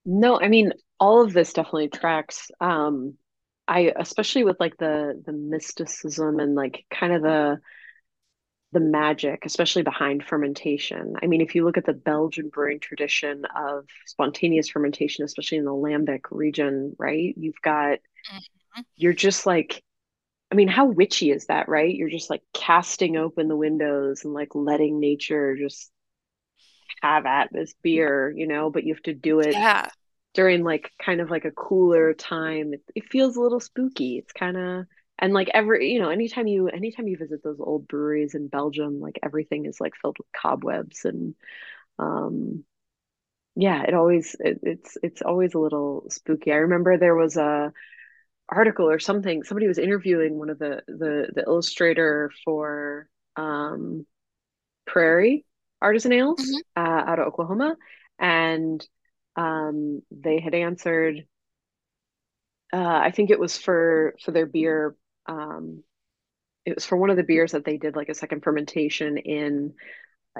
No, 0.05 0.39
I 0.39 0.47
mean 0.47 0.73
all 0.99 1.21
of 1.21 1.33
this 1.33 1.53
definitely 1.53 1.89
tracks. 1.89 2.49
Um 2.59 3.17
I 3.67 3.93
especially 3.97 4.43
with 4.45 4.59
like 4.59 4.77
the 4.77 5.21
the 5.25 5.33
mysticism 5.33 6.39
and 6.39 6.55
like 6.55 6.85
kind 6.91 7.13
of 7.13 7.21
the 7.21 7.59
the 8.73 8.79
magic, 8.81 9.45
especially 9.45 9.83
behind 9.83 10.25
fermentation. 10.25 11.15
I 11.21 11.27
mean, 11.27 11.39
if 11.39 11.55
you 11.55 11.63
look 11.63 11.77
at 11.77 11.85
the 11.85 11.93
Belgian 11.93 12.49
brewing 12.49 12.79
tradition 12.81 13.45
of 13.55 13.85
spontaneous 14.05 14.67
fermentation, 14.67 15.23
especially 15.23 15.59
in 15.59 15.65
the 15.65 15.71
Lambic 15.71 16.23
region, 16.31 16.93
right? 16.99 17.33
You've 17.37 17.61
got, 17.61 17.99
mm-hmm. 18.29 18.81
you're 18.97 19.13
just 19.13 19.45
like, 19.45 19.81
I 20.51 20.55
mean, 20.55 20.67
how 20.67 20.85
witchy 20.85 21.31
is 21.31 21.45
that, 21.45 21.69
right? 21.69 21.95
You're 21.95 22.09
just 22.09 22.29
like 22.29 22.41
casting 22.53 23.15
open 23.15 23.47
the 23.47 23.55
windows 23.55 24.25
and 24.25 24.33
like 24.33 24.53
letting 24.53 24.99
nature 24.99 25.55
just 25.55 25.89
have 27.01 27.25
at 27.25 27.49
this 27.53 27.73
beer, 27.81 28.33
you 28.35 28.47
know, 28.47 28.69
but 28.69 28.83
you 28.83 28.93
have 28.93 29.03
to 29.03 29.13
do 29.13 29.39
it 29.39 29.53
yeah. 29.53 29.87
during 30.33 30.63
like 30.63 30.91
kind 31.01 31.21
of 31.21 31.29
like 31.29 31.45
a 31.45 31.51
cooler 31.51 32.13
time. 32.13 32.73
It, 32.73 32.81
it 32.95 33.09
feels 33.09 33.37
a 33.37 33.41
little 33.41 33.61
spooky. 33.61 34.17
It's 34.17 34.33
kind 34.33 34.57
of, 34.57 34.85
and 35.19 35.33
like 35.33 35.49
every 35.53 35.91
you 35.91 35.99
know 35.99 36.09
anytime 36.09 36.47
you 36.47 36.67
anytime 36.67 37.07
you 37.07 37.17
visit 37.17 37.43
those 37.43 37.59
old 37.59 37.87
breweries 37.87 38.35
in 38.35 38.47
belgium 38.47 38.99
like 38.99 39.19
everything 39.23 39.65
is 39.65 39.79
like 39.79 39.93
filled 39.95 40.17
with 40.17 40.27
cobwebs 40.31 41.05
and 41.05 41.35
um 41.99 42.63
yeah 43.55 43.83
it 43.83 43.93
always 43.93 44.35
it, 44.39 44.59
it's 44.63 44.97
it's 45.01 45.21
always 45.21 45.53
a 45.53 45.59
little 45.59 46.05
spooky 46.09 46.51
i 46.51 46.57
remember 46.57 46.97
there 46.97 47.15
was 47.15 47.37
a 47.37 47.71
article 48.49 48.89
or 48.89 48.99
something 48.99 49.43
somebody 49.43 49.67
was 49.67 49.77
interviewing 49.77 50.37
one 50.37 50.49
of 50.49 50.59
the 50.59 50.81
the 50.87 51.27
the 51.33 51.43
illustrator 51.45 52.31
for 52.45 53.09
um 53.35 54.05
prairie 54.85 55.45
artisan 55.81 56.13
ales 56.13 56.39
mm-hmm. 56.39 56.81
uh, 56.81 57.11
out 57.11 57.19
of 57.19 57.27
oklahoma 57.27 57.75
and 58.19 58.87
um 59.35 60.01
they 60.11 60.39
had 60.39 60.53
answered 60.53 61.25
uh, 62.73 62.99
I 63.01 63.11
think 63.11 63.29
it 63.29 63.39
was 63.39 63.57
for 63.57 64.15
for 64.23 64.31
their 64.31 64.45
beer 64.45 64.95
um, 65.27 65.83
it 66.67 66.75
was 66.75 66.85
for 66.85 66.97
one 66.97 67.09
of 67.09 67.17
the 67.17 67.23
beers 67.23 67.53
that 67.53 67.63
they 67.63 67.77
did 67.77 67.95
like 67.95 68.09
a 68.09 68.13
second 68.13 68.43
fermentation 68.43 69.17
in 69.17 69.73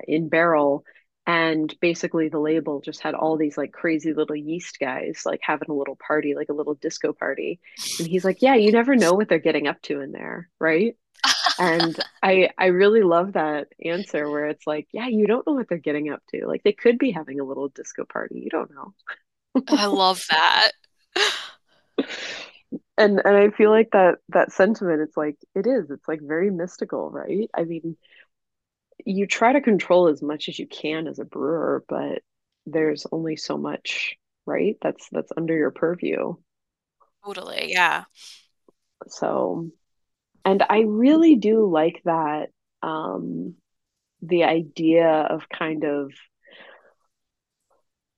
in 0.07 0.29
barrel. 0.29 0.83
And 1.25 1.73
basically 1.81 2.29
the 2.29 2.39
label 2.39 2.79
just 2.79 3.01
had 3.01 3.13
all 3.13 3.37
these 3.37 3.57
like 3.57 3.71
crazy 3.71 4.13
little 4.13 4.35
yeast 4.35 4.77
guys 4.79 5.23
like 5.25 5.41
having 5.41 5.69
a 5.69 5.73
little 5.73 5.97
party 5.97 6.35
like 6.35 6.49
a 6.49 6.53
little 6.53 6.75
disco 6.75 7.13
party. 7.13 7.59
And 7.99 8.07
he's 8.07 8.25
like 8.25 8.41
yeah 8.41 8.55
you 8.55 8.71
never 8.71 8.95
know 8.95 9.13
what 9.13 9.29
they're 9.29 9.39
getting 9.39 9.67
up 9.67 9.81
to 9.83 10.01
in 10.01 10.11
there. 10.11 10.49
Right? 10.59 10.95
And 11.59 11.97
i 12.21 12.49
i 12.57 12.67
really 12.67 13.01
love 13.01 13.33
that 13.33 13.67
answer 13.83 14.29
where 14.29 14.47
it's 14.47 14.67
like 14.67 14.87
yeah 14.91 15.07
you 15.07 15.27
don't 15.27 15.47
know 15.47 15.53
what 15.53 15.69
they're 15.69 15.77
getting 15.77 16.09
up 16.09 16.21
to. 16.31 16.45
Like 16.45 16.63
they 16.63 16.73
could 16.73 16.97
be 16.97 17.11
having 17.11 17.39
a 17.39 17.45
little 17.45 17.69
disco 17.69 18.03
party. 18.05 18.39
You 18.39 18.49
don't 18.49 18.71
know. 18.71 18.93
I 19.69 19.85
love 19.85 20.23
that 20.29 20.71
and 22.97 23.21
and 23.23 23.35
I 23.37 23.49
feel 23.51 23.69
like 23.69 23.91
that 23.91 24.15
that 24.29 24.51
sentiment 24.51 25.01
it's 25.01 25.17
like 25.17 25.37
it 25.55 25.67
is 25.67 25.89
it's 25.91 26.07
like 26.07 26.19
very 26.21 26.49
mystical 26.49 27.09
right? 27.09 27.49
I 27.55 27.63
mean 27.63 27.97
you 29.05 29.27
try 29.27 29.53
to 29.53 29.61
control 29.61 30.07
as 30.07 30.21
much 30.21 30.49
as 30.49 30.57
you 30.57 30.67
can 30.67 31.07
as 31.07 31.19
a 31.19 31.25
brewer 31.25 31.83
but 31.87 32.21
there's 32.65 33.05
only 33.11 33.35
so 33.37 33.57
much 33.57 34.15
right? 34.45 34.77
That's 34.81 35.07
that's 35.11 35.31
under 35.35 35.55
your 35.55 35.71
purview. 35.71 36.35
Totally 37.25 37.71
yeah. 37.71 38.05
So 39.07 39.69
and 40.45 40.63
I 40.69 40.81
really 40.81 41.35
do 41.35 41.69
like 41.69 42.01
that 42.05 42.49
um 42.81 43.55
the 44.21 44.45
idea 44.45 45.07
of 45.07 45.47
kind 45.49 45.83
of 45.83 46.11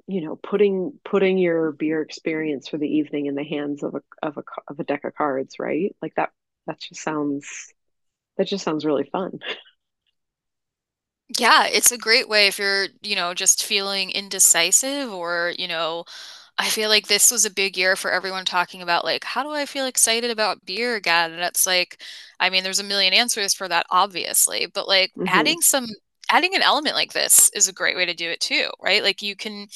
you 0.10 0.22
know 0.22 0.36
putting 0.36 1.00
putting 1.06 1.38
your 1.38 1.72
beer 1.72 2.02
experience 2.02 2.68
for 2.68 2.80
the 2.80 2.88
evening 2.88 3.28
in 3.28 3.36
the 3.36 3.44
hands 3.44 3.84
of 3.84 3.94
a 3.94 4.02
of 4.24 4.38
a 4.38 4.44
of 4.68 4.80
a 4.80 4.84
deck 4.84 5.04
of 5.04 5.14
cards 5.14 5.58
right? 5.60 5.96
Like 6.02 6.16
that 6.16 6.32
that 6.66 6.80
just 6.80 7.02
sounds 7.02 7.48
that 8.38 8.48
just 8.48 8.64
sounds 8.66 8.86
really 8.86 9.04
fun. 9.12 9.40
Yeah 11.38 11.68
it's 11.68 11.92
a 11.92 11.98
great 11.98 12.28
way 12.28 12.48
if 12.48 12.58
you're 12.58 12.88
you 13.04 13.16
know 13.16 13.36
just 13.36 13.64
feeling 13.64 14.10
indecisive 14.10 15.12
or 15.14 15.54
you 15.60 15.68
know 15.68 16.06
I 16.58 16.68
feel 16.70 16.90
like 16.90 17.08
this 17.08 17.32
was 17.32 17.46
a 17.46 17.54
big 17.54 17.78
year 17.78 17.96
for 17.96 18.12
everyone 18.12 18.46
talking 18.46 18.82
about 18.82 19.06
like 19.06 19.24
how 19.24 19.44
do 19.44 19.52
I 19.52 19.66
feel 19.68 19.86
excited 19.86 20.32
about 20.32 20.66
beer 20.66 20.96
again? 20.96 21.32
And 21.34 21.42
it's 21.42 21.68
like 21.68 22.02
I 22.40 22.50
mean 22.50 22.64
there's 22.64 22.80
a 22.80 22.84
million 22.84 23.14
answers 23.14 23.54
for 23.54 23.68
that 23.68 23.86
obviously 23.92 24.66
but 24.66 24.88
like 24.88 25.12
mm-hmm. 25.12 25.28
adding 25.28 25.62
some 25.62 25.86
adding 26.30 26.56
an 26.56 26.62
element 26.62 26.96
like 26.96 27.14
this 27.14 27.50
is 27.54 27.68
a 27.68 27.74
great 27.74 27.96
way 27.96 28.06
to 28.06 28.14
do 28.14 28.30
it 28.30 28.40
too 28.40 28.70
right 28.82 29.04
like 29.04 29.22
you 29.22 29.36
can 29.36 29.68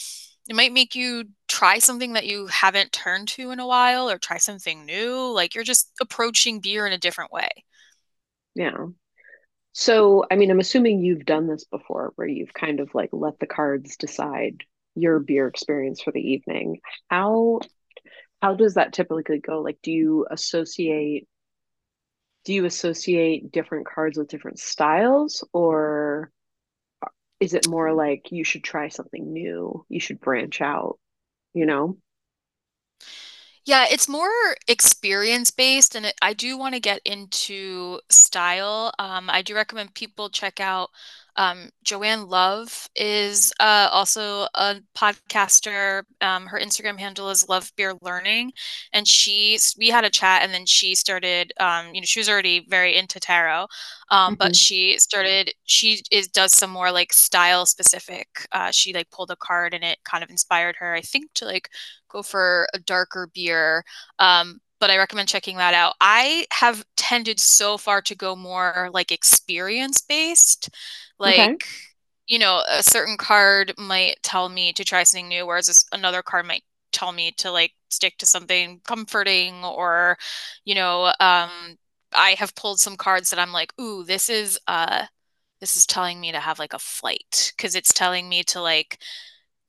it 0.49 0.55
might 0.55 0.73
make 0.73 0.95
you 0.95 1.25
try 1.47 1.79
something 1.79 2.13
that 2.13 2.25
you 2.25 2.47
haven't 2.47 2.91
turned 2.91 3.29
to 3.29 3.51
in 3.51 3.59
a 3.59 3.67
while 3.67 4.09
or 4.09 4.17
try 4.17 4.37
something 4.37 4.85
new. 4.85 5.31
Like 5.31 5.55
you're 5.55 5.63
just 5.63 5.91
approaching 6.01 6.59
beer 6.59 6.85
in 6.85 6.93
a 6.93 6.97
different 6.97 7.31
way. 7.31 7.49
Yeah. 8.55 8.87
So, 9.71 10.25
I 10.29 10.35
mean, 10.35 10.51
I'm 10.51 10.59
assuming 10.59 10.99
you've 10.99 11.25
done 11.25 11.47
this 11.47 11.63
before 11.65 12.11
where 12.15 12.27
you've 12.27 12.53
kind 12.53 12.79
of 12.79 12.93
like 12.93 13.09
let 13.13 13.39
the 13.39 13.47
cards 13.47 13.95
decide 13.97 14.63
your 14.95 15.19
beer 15.19 15.47
experience 15.47 16.01
for 16.01 16.11
the 16.11 16.21
evening. 16.21 16.79
How 17.09 17.61
how 18.41 18.55
does 18.55 18.73
that 18.73 18.91
typically 18.91 19.39
go? 19.39 19.61
Like, 19.61 19.79
do 19.81 19.91
you 19.91 20.27
associate 20.29 21.27
do 22.43 22.53
you 22.53 22.65
associate 22.65 23.51
different 23.53 23.87
cards 23.87 24.17
with 24.17 24.27
different 24.27 24.59
styles 24.59 25.47
or 25.53 26.29
is 27.43 27.53
it 27.53 27.65
more 27.67 27.93
like 27.93 28.31
you 28.31 28.43
should 28.45 28.63
try 28.63 28.89
something 28.89 29.33
new? 29.33 29.85
You 29.89 29.99
should 29.99 30.21
branch 30.21 30.61
out, 30.61 30.99
you 31.53 31.65
know? 31.65 31.97
Yeah, 33.65 33.85
it's 33.89 34.09
more 34.09 34.29
experience 34.67 35.49
based, 35.51 35.95
and 35.95 36.13
I 36.21 36.33
do 36.33 36.57
want 36.57 36.73
to 36.75 36.81
get 36.81 37.01
into 37.05 37.99
style. 38.09 38.91
Um, 38.99 39.29
I 39.29 39.41
do 39.41 39.55
recommend 39.55 39.93
people 39.93 40.29
check 40.29 40.59
out 40.59 40.89
um, 41.35 41.69
Joanne 41.83 42.27
Love 42.27 42.89
is 42.95 43.53
uh, 43.59 43.89
also 43.91 44.47
a 44.53 44.75
podcaster. 44.95 46.03
Um, 46.21 46.45
her 46.47 46.59
Instagram 46.59 46.99
handle 46.99 47.29
is 47.29 47.49
Love 47.49 47.71
Beer 47.75 47.93
Learning, 48.01 48.51
and 48.91 49.07
she 49.07 49.57
we 49.77 49.89
had 49.89 50.05
a 50.05 50.09
chat, 50.09 50.43
and 50.43 50.53
then 50.53 50.65
she 50.65 50.95
started. 50.95 51.53
Um, 51.59 51.93
you 51.93 52.01
know, 52.01 52.05
she 52.05 52.19
was 52.19 52.29
already 52.29 52.65
very 52.69 52.95
into 52.95 53.19
tarot, 53.19 53.67
um, 54.11 54.33
mm-hmm. 54.33 54.33
but 54.35 54.55
she 54.55 54.97
started. 54.99 55.53
She 55.65 56.01
is 56.11 56.27
does 56.27 56.53
some 56.53 56.69
more 56.69 56.91
like 56.91 57.13
style 57.13 57.65
specific. 57.65 58.27
Uh, 58.51 58.71
she 58.71 58.93
like 58.93 59.09
pulled 59.09 59.31
a 59.31 59.35
card, 59.35 59.73
and 59.73 59.83
it 59.83 59.99
kind 60.03 60.23
of 60.23 60.29
inspired 60.29 60.75
her. 60.77 60.93
I 60.93 61.01
think 61.01 61.33
to 61.35 61.45
like 61.45 61.69
go 62.09 62.21
for 62.21 62.67
a 62.73 62.79
darker 62.79 63.29
beer. 63.33 63.83
But 64.83 64.91
I 64.91 64.97
recommend 64.97 65.29
checking 65.29 65.55
that 65.59 65.73
out. 65.73 65.95
I 66.01 66.45
have 66.51 66.83
tended 66.97 67.39
so 67.39 67.77
far 67.77 68.01
to 68.01 68.15
go 68.15 68.35
more 68.35 68.89
like 68.93 69.13
experience 69.13 70.01
based. 70.01 70.69
Like, 71.17 71.39
okay. 71.39 71.57
you 72.27 72.37
know, 72.37 72.61
a 72.69 72.83
certain 72.83 73.15
card 73.15 73.73
might 73.77 74.17
tell 74.23 74.49
me 74.49 74.73
to 74.73 74.83
try 74.83 75.03
something 75.03 75.29
new, 75.29 75.45
whereas 75.45 75.85
another 75.93 76.21
card 76.21 76.47
might 76.47 76.63
tell 76.91 77.13
me 77.13 77.31
to 77.37 77.49
like 77.49 77.71
stick 77.87 78.17
to 78.17 78.25
something 78.25 78.81
comforting 78.83 79.63
or, 79.63 80.17
you 80.65 80.75
know, 80.75 81.05
um, 81.21 81.77
I 82.13 82.35
have 82.37 82.53
pulled 82.53 82.81
some 82.81 82.97
cards 82.97 83.29
that 83.29 83.39
I'm 83.39 83.53
like, 83.53 83.71
ooh, 83.79 84.03
this 84.03 84.27
is 84.29 84.59
uh 84.67 85.05
this 85.61 85.77
is 85.77 85.85
telling 85.85 86.19
me 86.19 86.33
to 86.33 86.41
have 86.41 86.59
like 86.59 86.73
a 86.73 86.79
flight 86.79 87.53
because 87.55 87.73
it's 87.73 87.93
telling 87.93 88.27
me 88.27 88.43
to 88.43 88.61
like 88.61 88.99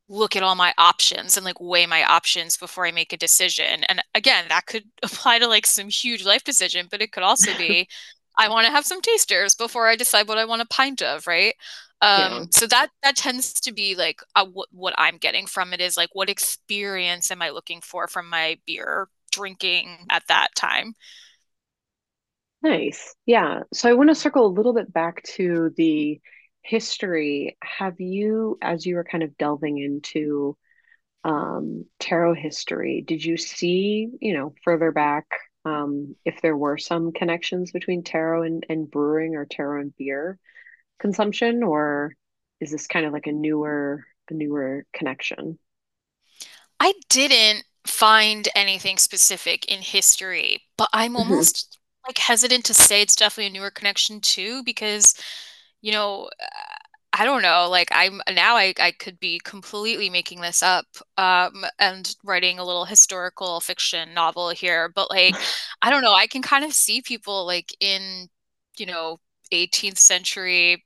look 0.08 0.37
at 0.37 0.42
all 0.42 0.54
my 0.54 0.75
options 0.76 1.37
and 1.37 1.44
like 1.44 1.61
weigh 1.61 1.87
my 1.87 2.04
options 2.04 2.56
before 2.56 2.87
I 2.87 2.92
make 2.92 3.12
a 3.12 3.16
decision. 3.16 3.84
And 3.84 4.02
again, 4.14 4.44
that 4.49 4.66
could 4.66 4.84
apply 5.02 5.38
to 5.38 5.49
like 5.49 5.66
some 5.66 5.88
huge 5.88 6.25
life 6.25 6.44
decision, 6.44 6.88
but 6.90 7.02
it 7.02 7.12
could 7.12 7.23
also 7.23 7.52
be 7.58 7.88
I 8.37 8.49
want 8.49 8.66
to 8.66 8.73
have 8.73 8.84
some 8.84 9.00
tasters 9.00 9.54
before 9.54 9.87
I 9.87 9.96
decide 9.96 10.26
what 10.26 10.38
I 10.38 10.44
want 10.44 10.62
a 10.62 10.66
pint 10.66 11.02
of, 11.02 11.26
right? 11.26 11.54
Um, 12.00 12.32
yeah. 12.32 12.44
so 12.50 12.66
that 12.66 12.88
that 13.02 13.16
tends 13.16 13.52
to 13.61 13.73
be 13.73 13.94
like 13.94 14.20
uh, 14.34 14.44
what 14.44 14.68
what 14.73 14.94
I'm 14.99 15.16
getting 15.16 15.46
from 15.46 15.73
it 15.73 15.80
is 15.80 15.96
like 15.96 16.11
what 16.12 16.28
experience 16.28 17.30
am 17.30 17.40
I 17.40 17.50
looking 17.50 17.80
for 17.80 18.08
from 18.08 18.28
my 18.28 18.58
beer 18.66 19.08
drinking 19.30 20.06
at 20.11 20.25
that 20.28 20.49
time? 20.56 20.94
Nice. 22.62 23.14
Yeah. 23.26 23.61
So 23.73 23.88
I 23.88 23.92
want 23.92 24.08
to 24.08 24.14
circle 24.14 24.46
a 24.46 24.49
little 24.49 24.73
bit 24.73 24.92
back 24.92 25.23
to 25.34 25.70
the 25.76 26.20
history, 26.64 27.56
have 27.62 28.00
you, 28.00 28.59
as 28.62 28.87
you 28.87 28.97
were 28.97 29.04
kind 29.04 29.23
of 29.23 29.37
delving 29.37 29.78
into 29.78 30.56
um, 31.23 31.85
tarot 32.00 32.35
history, 32.35 33.04
did 33.06 33.25
you 33.25 33.37
see, 33.37 34.09
you 34.21 34.35
know, 34.35 34.54
further 34.64 34.90
back 34.90 35.26
um, 35.64 36.17
if 36.25 36.41
there 36.43 36.56
were 36.56 36.76
some 36.78 37.12
connections 37.12 37.71
between 37.71 38.02
tarot 38.02 38.43
and, 38.43 38.67
and 38.69 38.91
brewing 38.91 39.34
or 39.34 39.45
tarot 39.45 39.80
and 39.82 39.97
beer 39.97 40.39
consumption, 40.99 41.62
or 41.62 42.15
is 42.60 42.71
this 42.71 42.86
kind 42.86 43.06
of 43.06 43.12
like 43.12 43.26
a 43.26 43.32
newer, 43.32 44.04
a 44.30 44.34
newer 44.34 44.84
connection? 44.93 45.58
I 46.80 46.95
didn't 47.08 47.65
find 47.86 48.49
anything 48.54 48.97
specific 48.99 49.71
in 49.71 49.80
history, 49.80 50.62
but 50.76 50.89
I'm 50.93 51.12
mm-hmm. 51.12 51.30
almost 51.30 51.56
mm-hmm. 51.56 52.08
like 52.08 52.19
hesitant 52.19 52.65
to 52.67 52.75
say 52.75 53.02
it's 53.02 53.17
definitely 53.17 53.47
a 53.47 53.60
newer 53.60 53.71
connection 53.71 54.21
too, 54.21 54.62
because 54.65 55.15
you 55.84 55.92
know, 55.92 56.30
I 57.12 57.25
don't 57.25 57.42
know. 57.42 57.68
Like 57.70 57.88
I'm 57.92 58.20
now 58.32 58.56
I, 58.56 58.75
I 58.80 58.90
could 58.92 59.20
be 59.20 59.40
completely 59.44 60.10
making 60.10 60.40
this 60.40 60.62
up 60.62 60.86
um, 61.18 61.64
and 61.78 62.14
writing 62.25 62.58
a 62.58 62.64
little 62.64 62.86
historical 62.86 63.60
fiction 63.60 64.14
novel 64.14 64.49
here, 64.50 64.88
but 64.94 65.10
like 65.10 65.36
I 65.82 65.90
don't 65.90 66.02
know, 66.02 66.14
I 66.14 66.26
can 66.26 66.42
kind 66.42 66.64
of 66.64 66.73
see 66.73 67.02
people 67.02 67.47
like 67.47 67.76
in, 67.80 68.28
you 68.78 68.86
know, 68.86 69.20
18th 69.52 69.99
century 69.99 70.84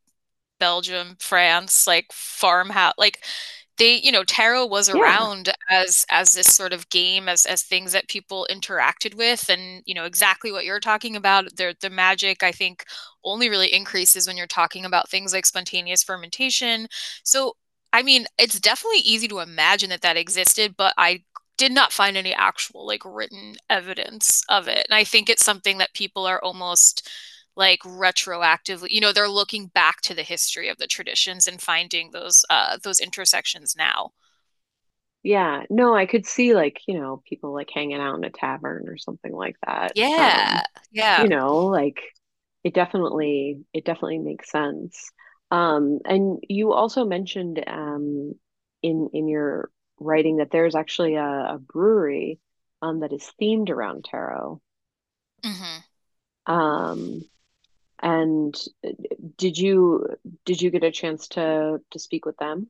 Belgium, 0.61 1.17
France, 1.21 1.87
like 1.87 2.07
farmhouse 2.13 2.95
like 2.99 3.25
they 3.79 3.95
you 4.01 4.13
know 4.13 4.25
tarot 4.25 4.67
was 4.67 4.89
yeah. 4.89 5.01
around 5.01 5.53
as 5.71 6.05
as 6.11 6.35
this 6.35 6.53
sort 6.55 6.73
of 6.73 6.89
game 6.91 7.29
as 7.29 7.47
as 7.47 7.63
things 7.63 7.93
that 7.93 8.09
people 8.09 8.47
interacted 8.51 9.15
with 9.15 9.49
and 9.49 9.83
you 9.87 9.95
know 9.95 10.05
exactly 10.05 10.53
what 10.53 10.65
you're 10.65 10.81
talking 10.81 11.17
about 11.17 11.45
the 11.57 11.75
the 11.81 11.91
magic 11.91 12.43
i 12.43 12.53
think 12.53 12.85
only 13.25 13.49
really 13.49 13.73
increases 13.73 14.27
when 14.27 14.37
you're 14.37 14.47
talking 14.47 14.85
about 14.85 15.09
things 15.09 15.33
like 15.33 15.47
spontaneous 15.47 16.03
fermentation 16.03 16.87
so 17.23 17.55
i 17.93 18.03
mean 18.03 18.27
it's 18.39 18.61
definitely 18.61 18.99
easy 18.99 19.29
to 19.29 19.39
imagine 19.41 19.91
that 19.91 20.03
that 20.03 20.17
existed 20.17 20.75
but 20.77 20.93
i 20.99 21.23
did 21.57 21.73
not 21.73 21.93
find 21.93 22.17
any 22.17 22.33
actual 22.35 22.87
like 22.87 23.03
written 23.05 23.55
evidence 23.71 24.43
of 24.49 24.69
it 24.69 24.87
and 24.89 24.95
i 24.95 25.05
think 25.05 25.29
it's 25.29 25.45
something 25.45 25.79
that 25.79 25.95
people 25.95 26.27
are 26.27 26.41
almost 26.43 27.09
like 27.59 27.81
retroactively 27.81 28.87
you 28.89 29.01
know 29.01 29.13
they're 29.13 29.29
looking 29.29 29.67
back 29.67 30.01
to 30.01 30.15
the 30.15 30.23
history 30.23 30.69
of 30.69 30.79
the 30.79 30.87
traditions 30.87 31.47
and 31.47 31.61
finding 31.61 32.11
those 32.13 32.45
uh 32.49 32.79
those 32.83 33.01
intersections 33.01 33.75
now. 33.77 34.13
Yeah 35.25 35.65
no 35.69 35.95
i 35.95 36.07
could 36.07 36.25
see 36.25 36.55
like 36.55 36.79
you 36.87 36.99
know 36.99 37.23
people 37.29 37.53
like 37.53 37.69
hanging 37.75 38.01
out 38.01 38.17
in 38.17 38.25
a 38.25 38.31
tavern 38.31 38.89
or 38.89 38.97
something 38.97 39.33
like 39.33 39.57
that 39.67 39.93
yeah 39.97 40.63
um, 40.65 40.83
yeah. 40.93 41.23
you 41.23 41.29
know 41.29 41.67
like 41.67 42.01
it 42.65 42.75
definitely 42.75 43.65
it 43.73 43.85
definitely 43.85 44.19
makes 44.19 44.51
sense. 44.51 45.11
Um 45.51 46.01
and 46.05 46.39
you 46.49 46.73
also 46.73 47.05
mentioned 47.05 47.63
um 47.67 48.35
in 48.83 49.09
in 49.13 49.29
your 49.29 49.71
writing 49.99 50.37
that 50.37 50.51
there's 50.51 50.75
actually 50.75 51.17
a, 51.17 51.25
a 51.25 51.59
brewery 51.59 52.39
um 52.83 53.01
that 53.01 53.13
is 53.13 53.31
themed 53.41 53.71
around 53.71 54.05
tarot. 54.05 54.61
Mm-hmm. 55.45 56.53
um 56.53 57.23
and 58.01 58.57
uh, 58.87 58.91
did 59.37 59.59
you 59.59 60.17
did 60.45 60.61
you 60.63 60.71
get 60.71 60.85
a 60.85 60.91
chance 60.91 61.29
to 61.29 61.81
to 61.91 61.99
speak 61.99 62.27
with 62.27 62.37
them? 62.39 62.69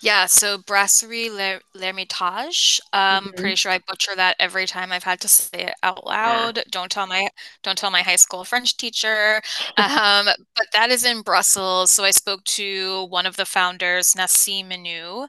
Yeah, 0.00 0.26
so 0.26 0.58
Brasserie 0.58 1.30
L'Ermitage. 1.30 2.80
Um, 2.92 3.24
mm-hmm. 3.24 3.30
pretty 3.30 3.56
sure 3.56 3.72
I 3.72 3.78
butcher 3.78 4.14
that 4.14 4.36
every 4.38 4.66
time 4.66 4.92
I've 4.92 5.04
had 5.04 5.20
to 5.22 5.28
say 5.28 5.58
it 5.58 5.74
out 5.82 6.06
loud. 6.06 6.58
Yeah. 6.58 6.62
Don't 6.70 6.90
tell 6.90 7.06
my 7.06 7.28
don't 7.62 7.78
tell 7.78 7.90
my 7.90 8.02
high 8.02 8.16
school 8.16 8.44
French 8.44 8.76
teacher. 8.76 9.40
um, 9.78 10.26
but 10.54 10.66
that 10.72 10.90
is 10.90 11.04
in 11.04 11.22
Brussels. 11.22 11.90
So 11.90 12.04
I 12.04 12.10
spoke 12.10 12.44
to 12.44 13.04
one 13.06 13.24
of 13.26 13.36
the 13.36 13.46
founders, 13.46 14.12
Nassim 14.14 14.70
Menou. 14.70 15.28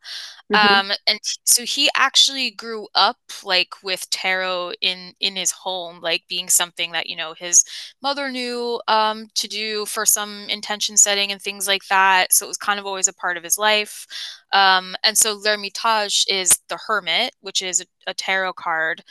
Mm-hmm. 0.52 0.92
Um, 0.92 0.98
and 1.08 1.20
so 1.44 1.64
he 1.64 1.90
actually 1.96 2.52
grew 2.52 2.88
up 2.96 3.18
like 3.44 3.74
with 3.84 4.10
tarot 4.10 4.74
in 4.82 5.14
in 5.20 5.36
his 5.36 5.52
home, 5.52 6.00
like 6.02 6.24
being 6.30 6.48
something 6.48 6.94
that 6.94 7.08
you 7.08 7.18
know 7.18 7.34
his 7.34 7.66
mother 8.02 8.32
knew 8.32 8.82
um, 8.88 9.28
to 9.36 9.48
do 9.50 9.86
for 9.86 10.06
some 10.06 10.48
intention 10.50 10.96
setting 10.96 11.32
and 11.34 11.42
things 11.42 11.68
like 11.68 11.86
that. 11.90 12.32
So 12.32 12.46
it 12.46 12.48
was 12.48 12.58
kind 12.58 12.80
of 12.80 12.86
always 12.86 13.10
a 13.10 13.14
part 13.14 13.36
of 13.36 13.44
his 13.44 13.58
life. 13.58 14.08
Um, 14.54 14.96
and 15.04 15.18
so 15.18 15.34
L'Ermitage 15.34 16.26
is 16.30 16.60
the 16.70 16.78
Hermit, 16.88 17.36
which 17.42 17.62
is 17.62 17.82
a, 17.82 17.86
a 18.12 18.14
tarot 18.14 18.54
card. 18.54 19.04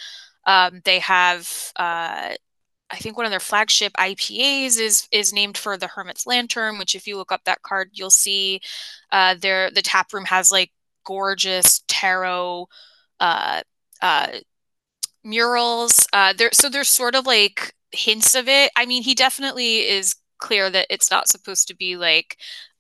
Um, 0.47 0.81
they 0.85 1.01
have 1.01 1.73
uh, 1.77 2.35
I 2.91 2.97
think 2.99 3.17
one 3.17 3.27
of 3.27 3.31
their 3.31 3.41
flagship 3.41 3.93
IPAs 3.95 4.79
is 4.81 5.09
is 5.13 5.33
named 5.33 5.59
for 5.59 5.77
the 5.77 5.89
Hermit's 5.89 6.27
Lantern, 6.27 6.79
which 6.79 6.95
if 6.95 7.07
you 7.07 7.17
look 7.17 7.33
up 7.33 7.45
that 7.45 7.63
card, 7.63 7.91
you'll 7.93 8.11
see 8.11 8.61
uh, 9.13 9.35
there 9.41 9.71
the 9.71 9.83
tap 9.83 10.13
room 10.13 10.25
has 10.27 10.51
like 10.51 10.71
gorgeous 11.07 11.83
tarot 11.89 12.69
uh, 13.21 13.63
uh, 14.03 14.29
murals. 15.25 16.07
Uh, 16.13 16.33
there, 16.37 16.51
so 16.53 16.69
there's 16.69 16.89
sort 16.89 17.15
of 17.15 17.27
like 17.27 17.75
hints 17.93 18.35
of 18.35 18.49
it. 18.49 18.71
I 18.77 18.87
mean, 18.87 19.03
he 19.03 19.15
definitely 19.15 19.89
is 19.89 20.17
clear 20.39 20.71
that 20.71 20.87
it's 20.91 21.11
not 21.11 21.29
supposed 21.29 21.69
to 21.69 21.77
be 21.77 21.97
like 21.97 22.37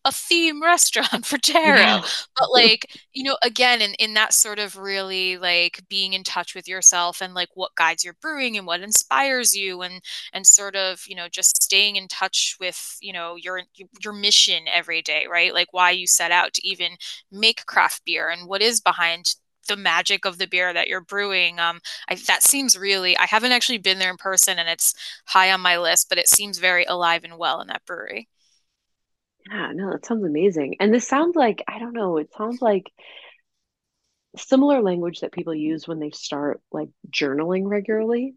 a 0.06 0.12
theme 0.12 0.62
restaurant 0.62 1.26
for 1.26 1.38
tarot. 1.38 1.76
Yeah. 1.78 2.02
but 2.38 2.50
like, 2.52 2.86
you 3.12 3.24
know, 3.24 3.36
again, 3.42 3.82
in, 3.82 3.94
in 3.94 4.14
that 4.14 4.32
sort 4.32 4.58
of 4.58 4.76
really 4.76 5.36
like 5.36 5.82
being 5.88 6.12
in 6.14 6.24
touch 6.24 6.54
with 6.54 6.68
yourself 6.68 7.20
and 7.20 7.34
like 7.34 7.50
what 7.54 7.74
guides 7.76 8.04
your 8.04 8.14
brewing 8.22 8.56
and 8.56 8.66
what 8.66 8.80
inspires 8.80 9.54
you 9.54 9.82
and 9.82 10.00
and 10.32 10.46
sort 10.46 10.76
of, 10.76 11.02
you 11.08 11.16
know, 11.16 11.28
just 11.28 11.62
staying 11.62 11.96
in 11.96 12.08
touch 12.08 12.56
with, 12.60 12.96
you 13.00 13.12
know, 13.12 13.36
your 13.36 13.62
your 14.02 14.12
mission 14.14 14.64
every 14.72 15.02
day, 15.02 15.26
right? 15.30 15.52
Like 15.54 15.68
why 15.72 15.90
you 15.90 16.06
set 16.06 16.30
out 16.32 16.54
to 16.54 16.66
even 16.66 16.92
make 17.30 17.66
craft 17.66 18.04
beer 18.04 18.30
and 18.30 18.48
what 18.48 18.62
is 18.62 18.80
behind 18.80 19.34
the 19.68 19.76
magic 19.76 20.24
of 20.24 20.38
the 20.38 20.46
beer 20.46 20.72
that 20.72 20.88
you're 20.88 21.00
brewing. 21.00 21.58
Um, 21.58 21.80
I, 22.08 22.14
that 22.26 22.42
seems 22.42 22.78
really, 22.78 23.16
I 23.18 23.26
haven't 23.26 23.52
actually 23.52 23.78
been 23.78 23.98
there 23.98 24.10
in 24.10 24.16
person 24.16 24.58
and 24.60 24.68
it's 24.68 24.94
high 25.26 25.50
on 25.52 25.60
my 25.60 25.78
list, 25.78 26.08
but 26.08 26.18
it 26.18 26.28
seems 26.28 26.58
very 26.58 26.84
alive 26.84 27.24
and 27.24 27.36
well 27.38 27.60
in 27.60 27.68
that 27.68 27.84
brewery. 27.84 28.28
Yeah, 29.50 29.72
no, 29.74 29.90
that 29.92 30.04
sounds 30.04 30.24
amazing. 30.24 30.76
And 30.80 30.92
this 30.92 31.06
sounds 31.06 31.36
like, 31.36 31.62
I 31.68 31.78
don't 31.78 31.92
know, 31.92 32.16
it 32.18 32.32
sounds 32.36 32.60
like 32.60 32.92
similar 34.36 34.82
language 34.82 35.20
that 35.20 35.32
people 35.32 35.54
use 35.54 35.88
when 35.88 35.98
they 35.98 36.10
start 36.10 36.60
like 36.70 36.88
journaling 37.10 37.68
regularly, 37.68 38.34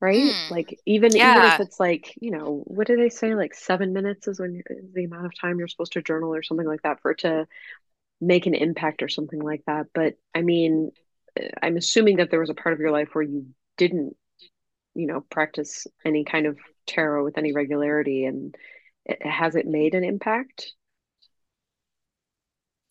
right? 0.00 0.22
Mm, 0.22 0.50
like 0.50 0.78
even 0.86 1.16
yeah. 1.16 1.34
even 1.34 1.44
if 1.44 1.60
it's 1.60 1.80
like, 1.80 2.14
you 2.20 2.30
know, 2.30 2.62
what 2.66 2.86
do 2.86 2.96
they 2.96 3.10
say? 3.10 3.34
Like 3.34 3.54
seven 3.54 3.92
minutes 3.92 4.28
is 4.28 4.40
when 4.40 4.62
the 4.94 5.04
amount 5.04 5.26
of 5.26 5.32
time 5.38 5.58
you're 5.58 5.68
supposed 5.68 5.92
to 5.94 6.02
journal 6.02 6.34
or 6.34 6.42
something 6.42 6.66
like 6.66 6.82
that 6.82 7.00
for 7.02 7.12
it 7.12 7.18
to 7.18 7.46
make 8.20 8.46
an 8.46 8.54
impact 8.54 9.02
or 9.02 9.08
something 9.08 9.40
like 9.40 9.62
that. 9.66 9.88
But 9.94 10.14
I 10.34 10.42
mean, 10.42 10.92
I'm 11.62 11.76
assuming 11.76 12.16
that 12.18 12.30
there 12.30 12.40
was 12.40 12.50
a 12.50 12.54
part 12.54 12.72
of 12.74 12.80
your 12.80 12.92
life 12.92 13.10
where 13.14 13.24
you 13.24 13.46
didn't, 13.76 14.16
you 14.94 15.06
know, 15.06 15.22
practice 15.30 15.86
any 16.04 16.24
kind 16.24 16.46
of 16.46 16.58
tarot 16.86 17.24
with 17.24 17.38
any 17.38 17.52
regularity, 17.52 18.24
and 18.24 18.56
has 19.20 19.54
it 19.54 19.66
made 19.66 19.94
an 19.94 20.04
impact? 20.04 20.72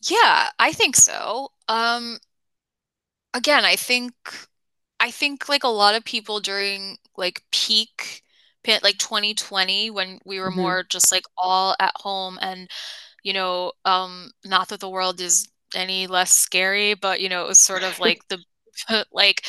Yeah, 0.08 0.50
I 0.60 0.72
think 0.72 0.96
so. 0.96 1.50
Um, 1.68 2.20
again, 3.34 3.66
I 3.66 3.76
think 3.76 4.14
I 5.00 5.12
think 5.12 5.50
like 5.50 5.64
a 5.64 5.68
lot 5.70 5.96
of 5.96 6.06
people 6.06 6.40
during 6.40 6.98
like 7.18 7.44
peak 7.52 8.24
like 8.82 8.98
2020 8.98 9.92
when 9.92 10.20
we 10.26 10.40
were 10.40 10.50
mm-hmm. 10.50 10.62
more 10.62 10.84
just 10.90 11.12
like 11.12 11.26
all 11.38 11.76
at 11.80 11.94
home 11.98 12.40
and 12.42 12.68
you 13.24 13.34
know, 13.34 13.72
um, 13.86 14.32
not 14.46 14.70
that 14.70 14.80
the 14.80 14.90
world 14.90 15.20
is 15.20 15.48
any 15.76 16.08
less 16.08 16.32
scary, 16.32 16.94
but 16.94 17.22
you 17.22 17.30
know, 17.30 17.44
it 17.44 17.48
was 17.48 17.60
sort 17.60 17.84
of 17.84 18.00
like 18.00 18.22
the 18.30 18.40
like 19.12 19.46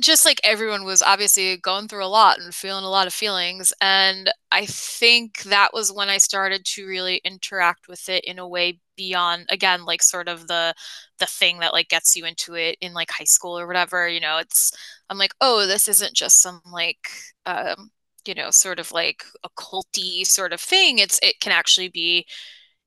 just 0.00 0.24
like 0.26 0.40
everyone 0.44 0.84
was 0.84 1.02
obviously 1.02 1.56
going 1.56 1.88
through 1.88 2.04
a 2.04 2.06
lot 2.06 2.38
and 2.38 2.54
feeling 2.54 2.84
a 2.84 2.90
lot 2.90 3.06
of 3.06 3.14
feelings 3.14 3.72
and 3.80 4.30
i 4.52 4.66
think 4.66 5.42
that 5.44 5.70
was 5.72 5.92
when 5.92 6.08
i 6.10 6.18
started 6.18 6.64
to 6.64 6.86
really 6.86 7.16
interact 7.24 7.88
with 7.88 8.08
it 8.08 8.22
in 8.24 8.38
a 8.38 8.46
way 8.48 8.78
beyond 8.96 9.46
again 9.50 9.84
like 9.86 10.02
sort 10.02 10.28
of 10.28 10.46
the 10.48 10.74
the 11.18 11.26
thing 11.26 11.58
that 11.60 11.72
like 11.72 11.88
gets 11.88 12.14
you 12.14 12.24
into 12.26 12.54
it 12.54 12.76
in 12.80 12.92
like 12.92 13.10
high 13.10 13.24
school 13.24 13.58
or 13.58 13.66
whatever 13.66 14.06
you 14.06 14.20
know 14.20 14.36
it's 14.38 14.70
i'm 15.08 15.16
like 15.18 15.32
oh 15.40 15.66
this 15.66 15.88
isn't 15.88 16.14
just 16.14 16.42
some 16.42 16.60
like 16.70 17.08
um 17.46 17.90
you 18.26 18.34
know 18.34 18.50
sort 18.50 18.78
of 18.78 18.92
like 18.92 19.24
a 19.44 19.48
culty 19.58 20.26
sort 20.26 20.52
of 20.52 20.60
thing. 20.60 20.98
It's 20.98 21.18
it 21.22 21.40
can 21.40 21.52
actually 21.52 21.88
be 21.88 22.26